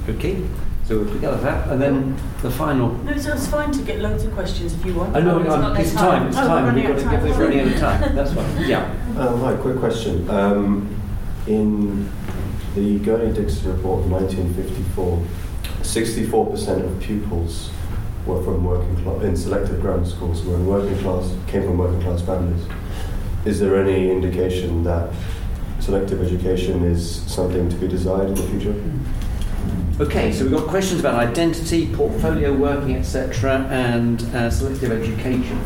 [0.09, 0.41] Okay,
[0.85, 2.91] so we'll together that, and then the final.
[3.03, 5.15] No, so it's fine to get loads of questions if you want.
[5.15, 6.11] Oh no, it's no, not it's time.
[6.21, 6.27] time.
[6.29, 6.65] It's Oh, time.
[6.65, 7.29] running We've got to get time.
[7.39, 8.15] we're running out of time.
[8.15, 8.67] That's fine.
[8.69, 8.83] Yeah.
[9.17, 10.27] Um, hi, quick question.
[10.29, 10.95] Um,
[11.47, 12.09] in
[12.75, 15.23] the Gurney Dixon report of 1954,
[15.81, 17.69] 64% of pupils
[18.25, 22.01] were from working class, in selective grammar schools, were in working class, came from working
[22.01, 22.63] class families.
[23.45, 25.11] Is there any indication that
[25.79, 28.75] selective education is something to be desired in the future?
[29.99, 35.59] Okay, so we've got questions about identity, portfolio working, etc., and uh, selective education.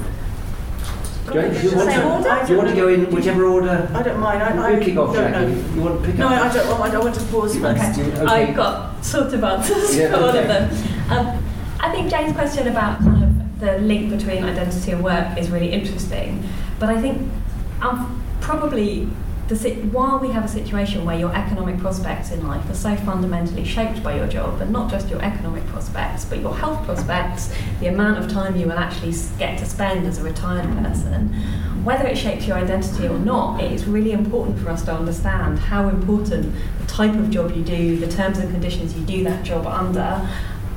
[1.31, 2.45] Do you, do you want to, order?
[2.45, 3.89] do you want to go in whichever order?
[3.93, 4.43] I don't mind.
[4.43, 5.73] I, I You kick off, don't Jackie.
[5.75, 6.33] You want to pick No, up?
[6.33, 6.67] I don't.
[6.69, 7.99] want- I don't want to pause first.
[7.99, 8.25] Okay.
[8.25, 10.69] I've got sort of answers Yeah, for all of them.
[11.09, 11.44] Um,
[11.85, 15.71] I think Jane's question about kind of the link between identity and work is really
[15.71, 16.43] interesting,
[16.79, 17.31] but I think
[17.79, 19.07] um, probably
[19.49, 19.55] the
[19.91, 24.01] while we have a situation where your economic prospects in life are so fundamentally shaped
[24.01, 28.17] by your job, and not just your economic prospects, but your health prospects, the amount
[28.17, 31.27] of time you will actually get to spend as a retired person,
[31.83, 35.59] whether it shapes your identity or not, it is really important for us to understand
[35.59, 39.45] how important the type of job you do, the terms and conditions you do that
[39.45, 40.27] job under,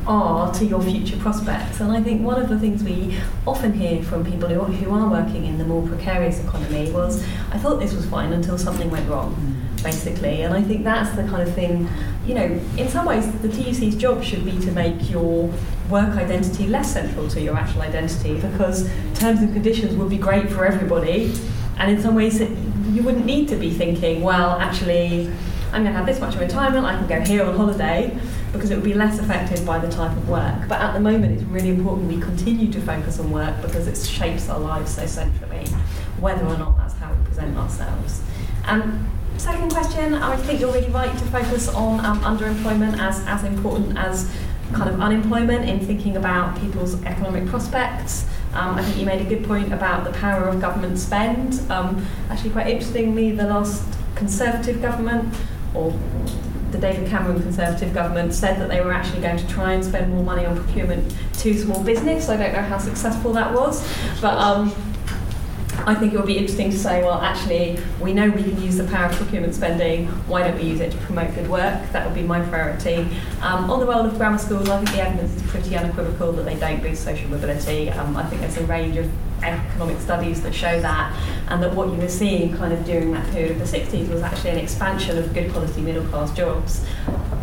[0.09, 1.81] are to your future prospects.
[1.81, 5.09] And I think one of the things we often hear from people who, who are
[5.09, 9.09] working in the more precarious economy was, I thought this was fine until something went
[9.09, 9.83] wrong, mm.
[9.85, 10.43] basically.
[10.43, 11.87] And I think that's the kind of thing,
[12.27, 15.53] you know, in some ways, the TUC's job should be to make your
[15.91, 20.51] work identity less central to your actual identity because terms and conditions would be great
[20.51, 21.35] for everybody.
[21.77, 22.51] And in some ways, it,
[22.93, 25.31] you wouldn't need to be thinking, well, actually,
[25.71, 28.19] I'm going to have this much of retirement, I can go here on holiday,
[28.53, 30.69] because it would be less affected by the type of work.
[30.69, 33.97] But at the moment, it's really important we continue to focus on work because it
[33.97, 35.67] shapes our lives so centrally,
[36.21, 38.23] whether or not that's how we present ourselves.
[38.65, 43.45] Um, second question, I think you're really right to focus on um, underemployment as, as
[43.45, 44.31] important as
[44.73, 48.27] kind of unemployment in thinking about people's economic prospects.
[48.55, 51.61] Um, I think you made a good point about the power of government spend.
[51.71, 53.85] Um, actually, quite interestingly, the last
[54.19, 55.33] Conservative government,
[55.75, 55.97] or
[56.73, 60.13] the David Cameron Conservative government, said that they were actually going to try and spend
[60.13, 62.29] more money on procurement to small business.
[62.29, 63.87] I don't know how successful that was,
[64.21, 64.75] but um,
[65.87, 68.77] I think it would be interesting to say, well, actually, we know we can use
[68.77, 70.07] the power of procurement spending.
[70.27, 71.91] Why don't we use it to promote good work?
[71.93, 73.09] That would be my priority.
[73.41, 76.45] Um, on the role of grammar schools, I think the evidence is pretty unequivocal that
[76.45, 77.91] they don't boost social mobility.
[77.91, 79.11] Um, I think there's a range of
[79.43, 81.13] economic studies that show that,
[81.49, 84.23] and that what you were seeing kind of during that period of the 60s was
[84.23, 86.85] actually an expansion of good quality middle class jobs,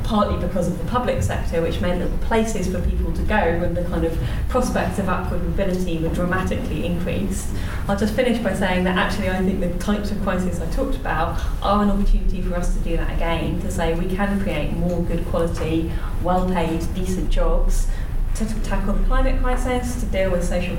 [0.04, 3.36] partly because of the public sector, which meant that the places for people to go
[3.36, 4.18] and the kind of
[4.50, 7.50] prospects of upward mobility were dramatically increased.
[7.88, 10.96] I'll just finish by saying that actually I think the types of crises I talked
[10.96, 14.74] about are an opportunity for us to do that again, to say we can create
[14.74, 15.92] more good quality,
[16.22, 17.88] well paid, decent jobs
[18.36, 20.76] to tackle the climate crisis, to deal with social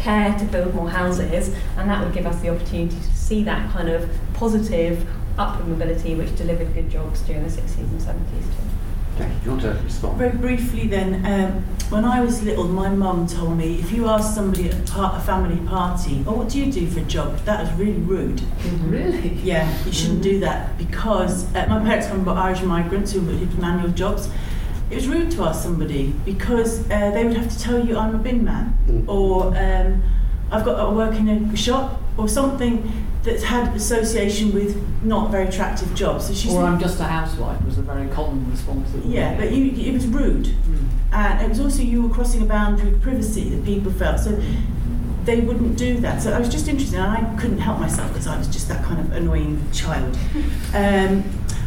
[0.00, 3.42] care care to build more houses, and that would give us the opportunity to see
[3.44, 5.06] that kind of positive
[5.38, 8.70] upward mobility which delivered good jobs during the 60s and 70s too.
[9.18, 10.18] Jackie, do you want to respond?
[10.18, 14.34] Very briefly then, um, when I was little, my mum told me if you ask
[14.34, 17.36] somebody at a, par- a family party, oh, what do you do for a job?
[17.44, 18.40] That is really rude.
[18.84, 19.30] Really?
[19.42, 23.58] Yeah, you shouldn't do that because uh, my parents come from Irish migrants who did
[23.58, 24.30] manual jobs.
[24.90, 28.14] It was rude to ask somebody because uh, they would have to tell you I'm
[28.14, 29.08] a bin man Mm.
[29.08, 30.02] or um,
[30.50, 32.90] I've got to work in a shop or something
[33.22, 34.74] that's had association with
[35.04, 36.26] not very attractive jobs.
[36.26, 38.90] So she Or I'm just a housewife was a very common response.
[38.92, 40.46] that yeah, but you, it was rude.
[40.46, 40.88] Mm.
[41.12, 44.18] And it was also you were crossing a boundary of privacy that people felt.
[44.20, 44.40] So
[45.24, 46.22] they wouldn't do that.
[46.22, 48.82] So I was just interested, and I couldn't help myself because I was just that
[48.84, 50.16] kind of annoying child.
[50.74, 51.22] Um,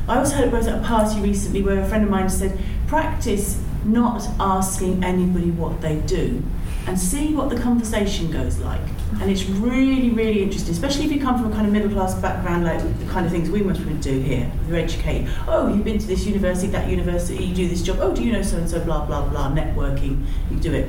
[0.07, 2.57] I also heard I was at a party recently where a friend of mine said,
[2.93, 6.43] practice not asking anybody what they do
[6.85, 8.87] and see what the conversation goes like.
[9.19, 12.13] And it's really, really interesting, especially if you come from a kind of middle class
[12.13, 14.51] background, like the kind of things we must do here.
[14.67, 15.27] You're educated.
[15.47, 17.97] Oh, you've been to this university, that university, you do this job.
[17.99, 20.87] Oh, do you know so and so, blah, blah, blah, networking, you do it.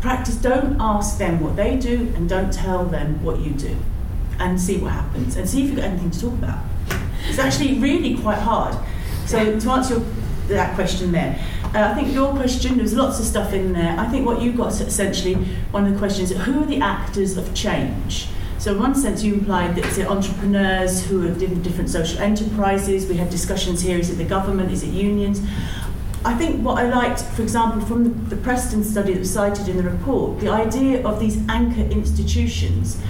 [0.00, 3.76] Practice, don't ask them what they do and don't tell them what you do.
[4.38, 6.64] And see what happens and see if you've got anything to talk about.
[7.28, 8.76] It's actually really quite hard.
[9.26, 10.04] So, to answer your,
[10.48, 11.38] that question there,
[11.74, 13.98] uh, I think your question, there's lots of stuff in there.
[13.98, 15.34] I think what you got essentially,
[15.70, 18.28] one of the questions who are the actors of change?
[18.58, 23.06] So, in one sense, you implied that it's entrepreneurs who have different, different social enterprises.
[23.06, 25.40] We have discussions here is it the government, is it unions?
[26.24, 29.76] I think what I liked, for example, from the, Preston study that was cited in
[29.76, 33.00] the report, the idea of these anchor institutions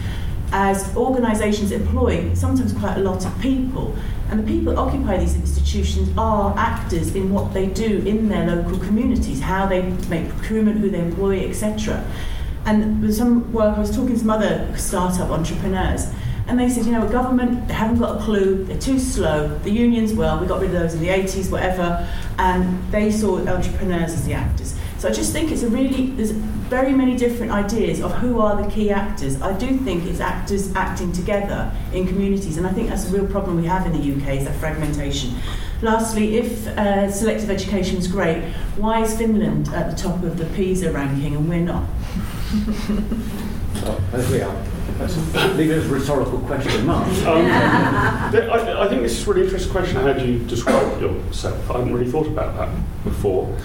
[0.53, 3.97] as organisations employ sometimes quite a lot of people.
[4.31, 8.47] And the people that occupy these institutions are actors in what they do in their
[8.57, 12.05] local communities, how they make procurement, who they employ, etc.
[12.67, 16.13] And with some work, I was talking to some other startup entrepreneurs,
[16.47, 19.49] and they said, you know, government, they haven't got a clue, they're too slow.
[19.59, 22.09] The unions, well, we got rid of those in the 80s, whatever,
[22.39, 24.78] and they saw entrepreneurs as the actors.
[24.99, 28.61] So I just think it's a really, there's very many different ideas of who are
[28.61, 29.41] the key actors.
[29.41, 33.27] I do think it's actors acting together in communities, and I think that's a real
[33.27, 35.37] problem we have in the UK, is that fragmentation.
[35.83, 38.43] Lastly, if uh, selective education is great,
[38.77, 41.85] why is Finland at the top of the PISA ranking and we're not?
[43.83, 44.65] Well, there we are.
[44.99, 45.17] That's
[45.57, 47.07] leave it as a rhetorical question, Mark.
[47.25, 49.97] Um, I, I think this is a really interesting question.
[49.99, 51.71] How do you describe yourself?
[51.71, 53.57] I hadn't really thought about that before.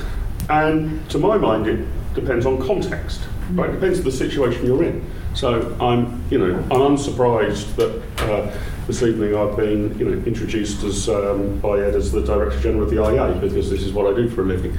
[0.50, 3.22] And to my mind, it depends on context.
[3.52, 3.70] Right?
[3.70, 5.06] It depends on the situation you're in.
[5.36, 8.56] So I'm, you know, I'm unsurprised that uh,
[8.88, 12.84] this evening I've been, you know, introduced as um, by Ed as the Director General
[12.84, 14.78] of the IEA because this is what I do for a living.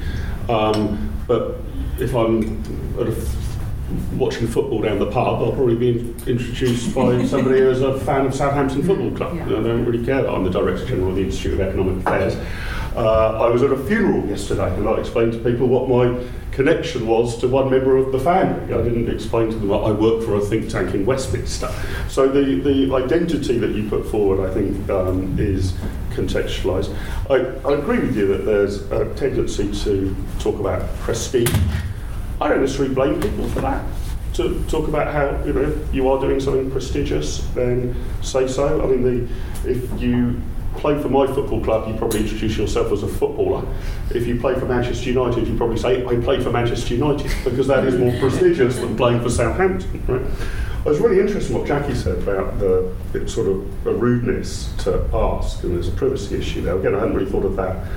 [0.49, 1.57] Um, but
[1.99, 2.61] if I'm
[3.01, 3.37] at a f-
[4.15, 8.27] watching football down the pub, I'll probably be in- introduced by somebody who's a fan
[8.27, 9.37] of Southampton Football Club.
[9.37, 9.45] Yeah.
[9.45, 12.37] I don't really care that I'm the Director General of the Institute of Economic Affairs.
[12.97, 17.09] Uh, I was at a funeral yesterday and I explained to people what my connection
[17.09, 18.72] was to one member of the family.
[18.72, 21.72] I didn't explain to them that I work for a think tank in Westminster.
[22.09, 25.72] So the, the identity that you put forward, I think, um, is
[26.11, 26.95] contextualised.
[27.28, 31.53] I, I agree with you that there's a tendency to talk about prestige.
[32.40, 33.84] I don't necessarily blame people for that.
[34.34, 38.82] To talk about how you know you are doing something prestigious, then say so.
[38.82, 40.42] I mean, the if you
[40.77, 43.66] play for my football club, you probably introduce yourself as a footballer.
[44.11, 47.66] If you play for Manchester United, you probably say I play for Manchester United because
[47.68, 50.03] that is more prestigious than playing for Southampton.
[50.07, 50.31] Right?
[50.85, 52.93] I was really interested in what Jackie said about the
[53.27, 56.79] sort of a rudeness to ask, and there's a privacy issue there.
[56.79, 57.89] Again, I hadn't really thought of that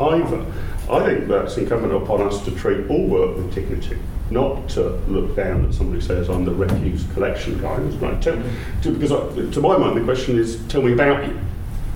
[0.00, 0.46] either.
[0.88, 3.98] I think that's incumbent upon us to treat all work with dignity,
[4.30, 7.78] not to look down at somebody who says, I'm the refuse collection guy.
[7.78, 8.22] Right.
[8.22, 8.40] Tell,
[8.82, 11.36] to, because I, to my mind, the question is, tell me about you.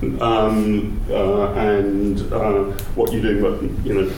[0.02, 4.12] Um, uh, and uh, what you do, but you know,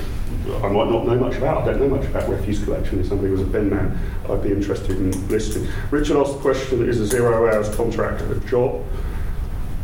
[0.64, 1.62] I might not know much about.
[1.62, 3.00] I don't know much about refuse collection.
[3.00, 5.68] If somebody was a bin man, I'd be interested in listening.
[5.90, 8.84] Richard asked the question: Is a zero hours contract a job?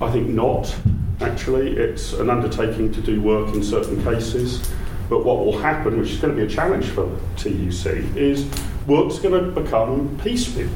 [0.01, 0.75] I think not.
[1.21, 4.71] Actually, it's an undertaking to do work in certain cases.
[5.09, 8.49] But what will happen, which is going to be a challenge for TUC, is
[8.87, 10.71] work's going to become piecemeal.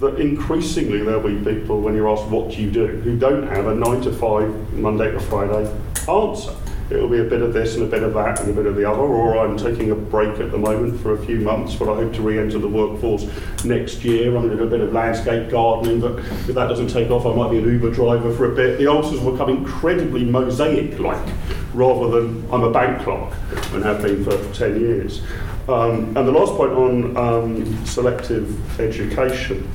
[0.00, 3.66] That increasingly there'll be people, when you're asked what do you do, who don't have
[3.66, 5.70] a nine to five, Monday to Friday
[6.06, 6.54] answer.
[6.88, 8.76] It'll be a bit of this and a bit of that and a bit of
[8.76, 11.90] the other, or I'm taking a break at the moment for a few months, but
[11.90, 13.26] I hope to re enter the workforce
[13.64, 14.36] next year.
[14.36, 17.34] I'm going to a bit of landscape gardening, but if that doesn't take off, I
[17.34, 18.78] might be an Uber driver for a bit.
[18.78, 21.26] The answers will become incredibly mosaic like,
[21.74, 23.32] rather than I'm a bank clerk
[23.72, 25.22] and have been for 10 years.
[25.68, 29.68] Um, and the last point on um, selective education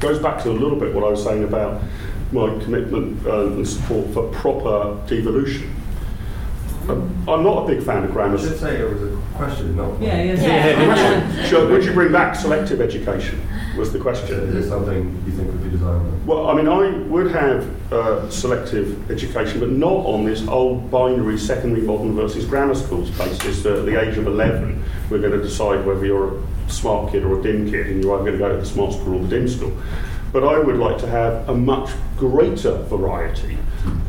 [0.00, 1.82] goes back to a little bit what I was saying about
[2.32, 5.76] my commitment uh, and support for proper devolution.
[6.88, 10.00] I'm not a big fan of grammar I should say it was a question, not
[10.00, 10.42] Yeah, yes.
[10.42, 11.44] Yeah.
[11.46, 13.40] Sure, would you bring back selective education?
[13.76, 14.56] Was the Is question.
[14.56, 16.10] it something you think would be desirable?
[16.26, 21.38] Well, I mean, I would have uh, selective education, but not on this old binary
[21.38, 23.62] secondary modern versus grammar schools basis.
[23.62, 27.24] That at the age of 11, we're going to decide whether you're a smart kid
[27.24, 29.22] or a dim kid, and you're either going to go to the smart school or
[29.26, 29.72] the dim school.
[30.32, 33.58] But I would like to have a much greater variety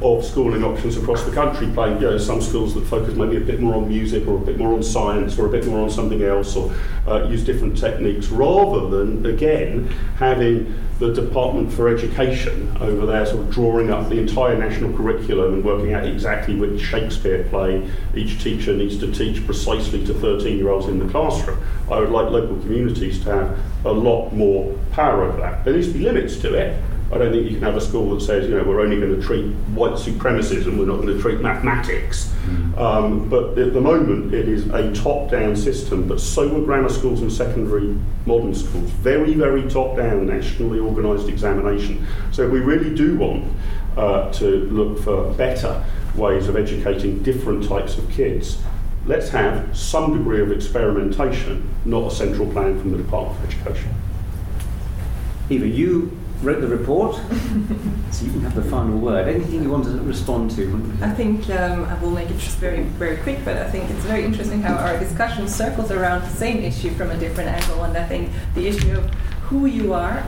[0.01, 3.41] of schooling options across the country, playing, you know, some schools that focus maybe a
[3.41, 5.89] bit more on music or a bit more on science or a bit more on
[5.89, 6.73] something else or
[7.07, 13.39] uh, use different techniques, rather than, again, having the Department for Education over there sort
[13.39, 18.41] of drawing up the entire national curriculum and working out exactly which Shakespeare play each
[18.43, 21.59] teacher needs to teach precisely to 13 year olds in the classroom.
[21.89, 25.65] I would like local communities to have a lot more power over that.
[25.65, 26.79] There needs to be limits to it.
[27.11, 29.19] I don't think you can have a school that says, you know, we're only going
[29.19, 32.33] to treat white supremacism, we're not going to treat mathematics.
[32.77, 37.21] Um, but at the moment, it is a top-down system, but so are grammar schools
[37.21, 38.89] and secondary modern schools.
[38.91, 42.07] Very, very top-down, nationally organised examination.
[42.31, 43.51] So if we really do want
[43.97, 45.83] uh, to look for better
[46.15, 48.61] ways of educating different types of kids,
[49.05, 53.93] let's have some degree of experimentation, not a central plan from the Department for Education.
[55.49, 57.15] Eva, you wrote the report,
[58.11, 59.27] so you can have the final word.
[59.27, 60.63] Anything you want to respond to?
[61.01, 64.23] I think um, I will make it very, very quick, but I think it's very
[64.23, 67.83] interesting how our discussion circles around the same issue from a different angle.
[67.83, 69.05] And I think the issue of
[69.49, 70.23] who you are,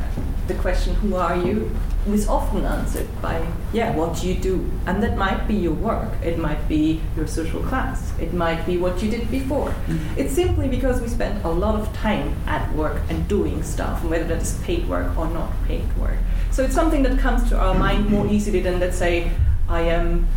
[0.48, 1.72] the question, who are you,
[2.08, 4.70] is often answered by, yeah, what you do.
[4.86, 8.78] And that might be your work, it might be your social class, it might be
[8.78, 9.70] what you did before.
[9.70, 10.20] Mm-hmm.
[10.20, 14.10] It's simply because we spend a lot of time at work and doing stuff, and
[14.10, 16.18] whether that is paid work or not paid work.
[16.52, 19.32] So it's something that comes to our mind more easily than, let's say,
[19.70, 20.28] I am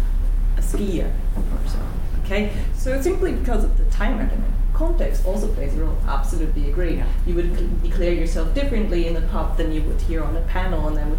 [0.57, 1.79] a skier or so.
[2.25, 4.55] Okay, so it's simply because of the time element.
[4.73, 5.97] Context also plays a role.
[6.07, 7.03] Absolutely agree.
[7.27, 10.89] You would declare yourself differently in the pub than you would here on a panel,
[10.89, 11.19] and then would,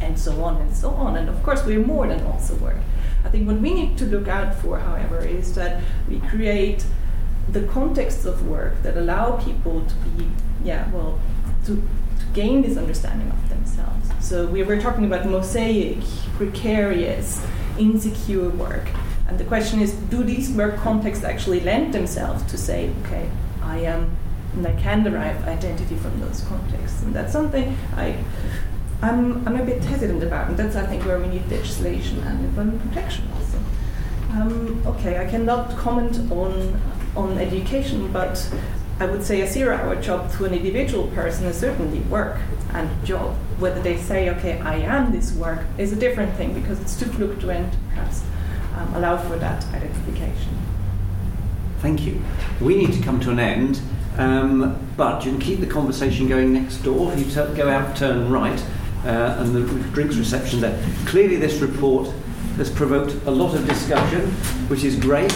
[0.00, 1.16] and so on and so on.
[1.16, 2.76] And of course, we're more than also work.
[3.24, 6.84] I think what we need to look out for, however, is that we create
[7.50, 10.28] the contexts of work that allow people to be,
[10.62, 11.18] yeah, well,
[11.66, 14.10] to, to gain this understanding of themselves.
[14.20, 15.98] So we were talking about mosaic,
[16.36, 17.44] precarious,
[17.78, 18.88] insecure work.
[19.26, 23.30] And the question is, do these work contexts actually lend themselves to say, okay,
[23.62, 24.16] I am,
[24.54, 27.02] and I can derive identity from those contexts?
[27.02, 28.16] And that's something I,
[29.04, 32.42] I'm, I'm a bit hesitant about, and that's I think where we need legislation and
[32.42, 33.58] employment protection also.
[34.30, 36.80] Um, okay, I cannot comment on
[37.14, 38.50] on education, but
[38.98, 42.38] I would say a zero-hour job to an individual person is certainly work
[42.72, 43.36] and job.
[43.58, 47.06] Whether they say, okay, I am this work, is a different thing because it's too
[47.06, 48.24] fluctuant, perhaps
[48.76, 50.58] um, allow for that identification.
[51.80, 52.22] Thank you.
[52.60, 53.80] We need to come to an end,
[54.16, 57.12] um, but you can keep the conversation going next door.
[57.12, 58.64] If you t- go out, turn right,
[59.04, 60.82] uh, and the drinks reception there.
[61.06, 62.12] Clearly, this report
[62.56, 64.30] has provoked a lot of discussion,
[64.68, 65.32] which is great.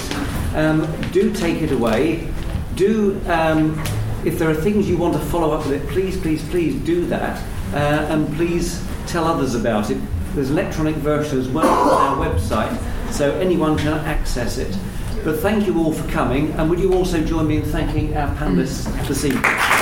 [0.55, 2.29] Um, do take it away.
[2.75, 3.83] Do, um,
[4.25, 7.07] if there are things you want to follow up with it, please, please, please do
[7.07, 7.43] that,
[7.73, 9.99] uh, and please tell others about it.
[10.35, 12.77] There's an electronic version as well on our website,
[13.13, 14.77] so anyone can access it.
[15.25, 18.35] But thank you all for coming, and would you also join me in thanking our
[18.37, 19.78] panelists this evening?